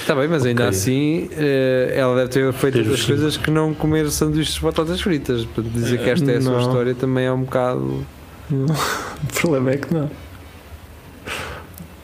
Está 0.00 0.14
bem, 0.14 0.28
mas 0.28 0.44
ainda 0.44 0.64
Ok. 0.66 0.76
assim 0.76 1.28
eh, 1.32 1.94
ela 1.96 2.14
deve 2.16 2.28
ter 2.28 2.52
feito 2.52 2.78
outras 2.78 3.02
coisas 3.04 3.36
que 3.36 3.50
não 3.50 3.72
comer 3.72 4.10
sanduíches 4.10 4.54
de 4.54 4.60
batatas 4.60 5.00
fritas. 5.00 5.46
Dizer 5.56 5.98
que 6.02 6.10
esta 6.10 6.30
é 6.30 6.36
a 6.36 6.40
sua 6.42 6.52
Não. 6.52 6.60
história 6.60 6.94
também 6.94 7.24
é 7.26 7.32
um 7.32 7.42
bocado. 7.42 8.04
O 8.52 9.40
problema 9.40 9.70
é 9.70 9.76
que 9.78 9.92
não. 9.94 10.10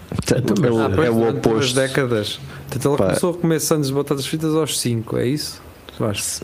Portanto, 0.08 0.64
é 0.64 0.70
o, 0.70 0.80
Ah, 0.82 0.90
pois, 0.94 1.06
é 1.08 1.10
o 1.10 1.14
durante 1.14 1.40
duas 1.40 1.46
oposto. 1.56 1.74
décadas. 1.74 2.40
Portanto, 2.68 2.88
ela 2.88 2.96
Pá. 2.96 3.04
começou 3.06 3.30
a 3.30 3.34
comer 3.34 3.60
sandes 3.60 3.88
de 3.88 3.94
batatas 3.94 4.26
fritas 4.26 4.54
aos 4.54 4.78
5, 4.80 5.16
é 5.18 5.26
isso? 5.26 5.60
Tu 5.96 6.04
achas? 6.04 6.42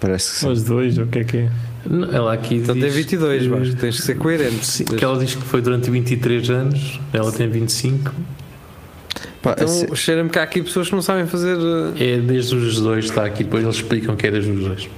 Parece 0.00 0.30
que 0.32 0.36
sim. 0.38 0.48
Os 0.52 0.62
dois, 0.62 0.98
o 0.98 1.06
que 1.06 1.18
é 1.20 1.24
que 1.24 1.36
é? 1.38 1.50
Não, 1.88 2.12
Ela 2.12 2.34
aqui 2.34 2.56
Então 2.56 2.74
tem 2.74 2.84
diz 2.84 2.94
22, 2.94 3.42
que- 3.42 3.48
Vasco, 3.48 3.76
tens 3.76 3.96
que 3.96 4.02
ser 4.02 4.14
coerente. 4.16 4.64
Sim, 4.66 4.84
que 4.84 5.02
ela 5.04 5.18
diz 5.18 5.34
que 5.34 5.42
foi 5.42 5.60
durante 5.62 5.90
23 5.90 6.50
anos, 6.50 7.00
ela 7.12 7.32
tem 7.32 7.48
25. 7.48 8.12
Pá, 9.42 9.52
Então 9.52 9.66
assim, 9.66 9.94
cheira-me 9.94 10.28
que 10.30 10.38
há 10.38 10.42
aqui 10.42 10.62
pessoas 10.62 10.88
que 10.88 10.94
não 10.94 11.02
sabem 11.02 11.26
fazer. 11.26 11.56
eh, 11.98 12.14
É 12.14 12.18
desde 12.18 12.54
os 12.56 12.80
dois, 12.80 13.04
está 13.04 13.24
aqui, 13.24 13.44
depois 13.44 13.62
eles 13.62 13.76
explicam 13.76 14.16
que 14.16 14.26
é 14.26 14.30
desde 14.30 14.50
os 14.50 14.64
dois. 14.64 14.88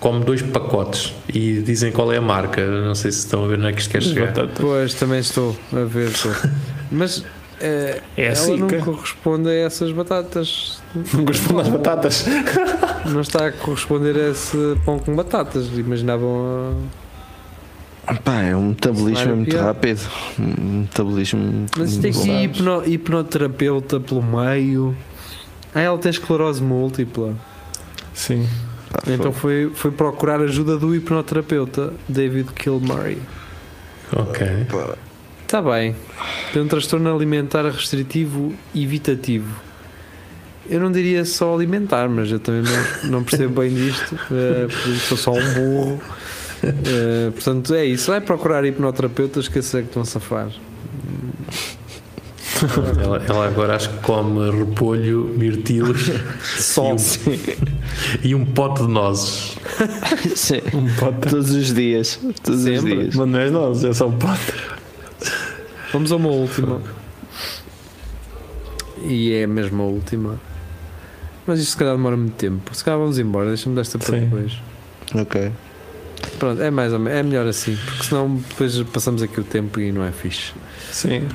Come 0.00 0.24
dois 0.24 0.42
pacotes 0.42 1.12
e 1.32 1.60
dizem 1.60 1.90
qual 1.90 2.12
é 2.12 2.18
a 2.18 2.20
marca. 2.20 2.64
Não 2.64 2.94
sei 2.94 3.10
se 3.10 3.18
estão 3.20 3.44
a 3.44 3.48
ver 3.48 3.58
onde 3.58 3.68
é 3.68 3.72
que 3.72 3.80
isto 3.80 3.90
quer 3.90 4.02
chegar. 4.02 4.26
Batatas. 4.28 4.58
Pois, 4.60 4.94
também 4.94 5.18
estou 5.18 5.56
a 5.72 5.84
ver. 5.84 6.08
Estou. 6.10 6.30
Mas 6.92 7.24
eh, 7.60 8.00
É 8.16 8.24
ela 8.26 8.32
assim, 8.32 8.56
não 8.58 8.68
que- 8.68 8.78
corresponde 8.78 9.48
a 9.48 9.52
essas 9.54 9.90
batatas. 9.90 10.80
Não 10.94 11.24
corresponde 11.24 11.62
às 11.62 11.68
batatas. 11.68 12.26
Não 13.06 13.20
está 13.22 13.46
a 13.48 13.52
corresponder 13.52 14.14
a 14.16 14.30
esse 14.30 14.56
pão 14.84 15.00
com 15.00 15.16
batatas. 15.16 15.66
Imaginavam 15.76 16.76
pá, 18.16 18.42
é 18.42 18.56
um 18.56 18.68
metabolismo 18.70 19.36
muito 19.36 19.50
pior. 19.50 19.64
rápido. 19.64 20.00
Um 20.38 20.80
metabolismo. 20.80 21.66
Mas 21.76 21.96
tem 21.96 22.10
aqui 22.10 22.26
bom. 22.26 22.40
hipno, 22.40 22.84
hipnoterapeuta 22.86 24.00
pelo 24.00 24.22
meio. 24.22 24.96
Ah, 25.74 25.80
ela 25.80 25.98
tem 25.98 26.10
esclerose 26.10 26.62
múltipla. 26.62 27.34
Sim. 28.14 28.48
Pá, 28.90 29.02
Então 29.12 29.32
foi, 29.32 29.70
foi 29.74 29.90
procurar 29.90 30.40
ajuda 30.40 30.76
do 30.76 30.94
hipnoterapeuta 30.94 31.92
David 32.08 32.52
Kilmurray. 32.54 33.18
Ok. 34.16 34.46
Está 35.42 35.62
bem. 35.62 35.94
Tem 36.52 36.62
um 36.62 36.68
transtorno 36.68 37.14
alimentar 37.14 37.64
restritivo 37.64 38.54
evitativo. 38.74 39.54
Eu 40.68 40.80
não 40.80 40.92
diria 40.92 41.24
só 41.24 41.54
alimentar, 41.54 42.08
mas 42.08 42.30
eu 42.30 42.38
também 42.38 42.62
não, 42.62 43.10
não 43.10 43.24
percebo 43.24 43.60
bem 43.62 43.72
disto. 43.74 44.14
porque 44.28 44.98
sou 45.00 45.16
só 45.16 45.32
um 45.32 45.54
burro. 45.54 46.02
Eh, 46.62 47.30
portanto, 47.32 47.74
é 47.74 47.84
isso. 47.84 48.10
Vai 48.10 48.20
procurar 48.20 48.64
hipnoterapeutas 48.64 49.48
que 49.48 49.58
esses 49.58 49.74
é 49.74 49.80
que 49.82 49.88
estão 49.88 50.02
a 50.02 50.04
safar. 50.04 50.50
Ela, 53.00 53.22
ela 53.28 53.46
agora 53.46 53.76
acho 53.76 53.88
que 53.90 53.98
come 53.98 54.50
repolho, 54.50 55.32
mirtilos 55.36 56.10
Só. 56.42 56.96
e 58.22 58.34
um 58.34 58.44
pote 58.44 58.82
de 58.82 58.88
nozes. 58.88 59.56
sim. 60.34 60.60
Um 60.74 60.92
pote. 60.96 61.28
Todos 61.28 61.50
os 61.50 61.72
dias. 61.72 62.18
Todos 62.42 62.60
os 62.60 62.66
Sempre. 62.66 62.96
dias. 63.02 63.14
Mas 63.14 63.28
não 63.28 63.38
és 63.38 63.52
nós, 63.52 63.84
é 63.84 63.92
só 63.92 64.08
um 64.08 64.18
pote. 64.18 64.52
Vamos 65.92 66.10
a 66.10 66.16
uma 66.16 66.30
última. 66.30 66.82
E 69.04 69.32
é 69.32 69.46
mesmo 69.46 69.82
a 69.82 69.86
última. 69.86 70.40
Mas 71.46 71.60
isto 71.60 71.70
se 71.70 71.76
calhar 71.76 71.94
demora 71.94 72.16
muito 72.16 72.34
tempo. 72.34 72.74
Se 72.74 72.84
calhar 72.84 72.98
vamos 72.98 73.18
embora, 73.18 73.46
deixa-me 73.48 73.76
desta 73.76 73.98
para 73.98 74.18
depois. 74.18 74.52
Ok. 75.14 75.52
Pronto, 76.38 76.62
é 76.62 76.70
mais 76.70 76.92
ou 76.92 76.98
menos, 76.98 77.18
é 77.18 77.22
melhor 77.22 77.46
assim, 77.46 77.76
porque 77.84 78.04
senão 78.04 78.36
depois 78.48 78.80
passamos 78.84 79.22
aqui 79.22 79.40
o 79.40 79.44
tempo 79.44 79.80
e 79.80 79.90
não 79.90 80.04
é 80.04 80.12
fixe. 80.12 80.52
Sim. 80.92 81.26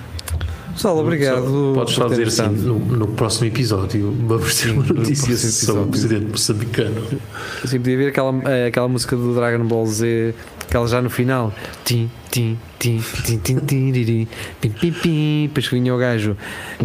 Pessoal, 0.73 0.97
obrigado. 0.97 1.73
Podes 1.75 1.93
só 1.93 2.07
dizer 2.07 2.27
assim: 2.27 2.47
no, 2.47 2.79
no 2.79 3.07
próximo 3.09 3.47
episódio 3.47 4.11
vamos 4.25 4.55
ter 4.59 4.71
uma 4.71 4.83
no 4.83 4.93
notícia 4.95 5.35
sobre 5.37 5.83
o 5.83 5.87
presidente 5.87 6.25
moçambicano. 6.25 7.05
Assim, 7.63 7.77
podia 7.77 7.97
ver 7.97 8.07
aquela, 8.07 8.33
eh, 8.49 8.67
aquela 8.67 8.87
música 8.87 9.15
do 9.15 9.35
Dragon 9.35 9.63
Ball 9.65 9.85
Z, 9.85 10.33
aquela 10.67 10.87
já 10.87 10.99
no 10.99 11.11
final. 11.11 11.53
Tim, 11.85 12.09
tim, 12.31 12.57
tim, 12.79 12.99
tim, 13.23 13.37
tim, 13.37 13.59
tim, 13.59 13.91
tiri, 13.91 14.27
pim, 14.59 14.69
pim, 14.69 14.91
pim. 14.91 15.43
Depois 15.47 15.67
vinha 15.67 15.93
o 15.93 15.97
gajo. 15.97 16.35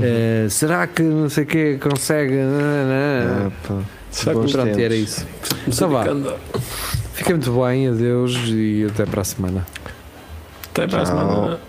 eh, 0.01 0.47
será 0.51 0.87
que 0.87 1.03
não 1.03 1.31
sei 1.31 1.45
o 1.45 1.47
que 1.47 1.79
consegue? 1.79 2.35
Ah, 2.39 3.51
pá. 3.67 3.81
Será 4.11 4.35
Bons 4.35 4.53
Pronto, 4.53 4.79
era 4.79 4.95
isso. 4.95 5.27
Então 5.67 5.91
vá. 5.91 6.05
Fica 7.19 7.31
muito 7.31 7.51
bem, 7.51 7.89
adeus 7.89 8.33
e 8.47 8.87
até 8.89 9.05
para 9.05 9.23
a 9.23 9.25
semana. 9.25 9.67
Até 10.71 10.87
para 10.87 11.03
a 11.03 11.05
Tchau. 11.05 11.19
semana. 11.19 11.61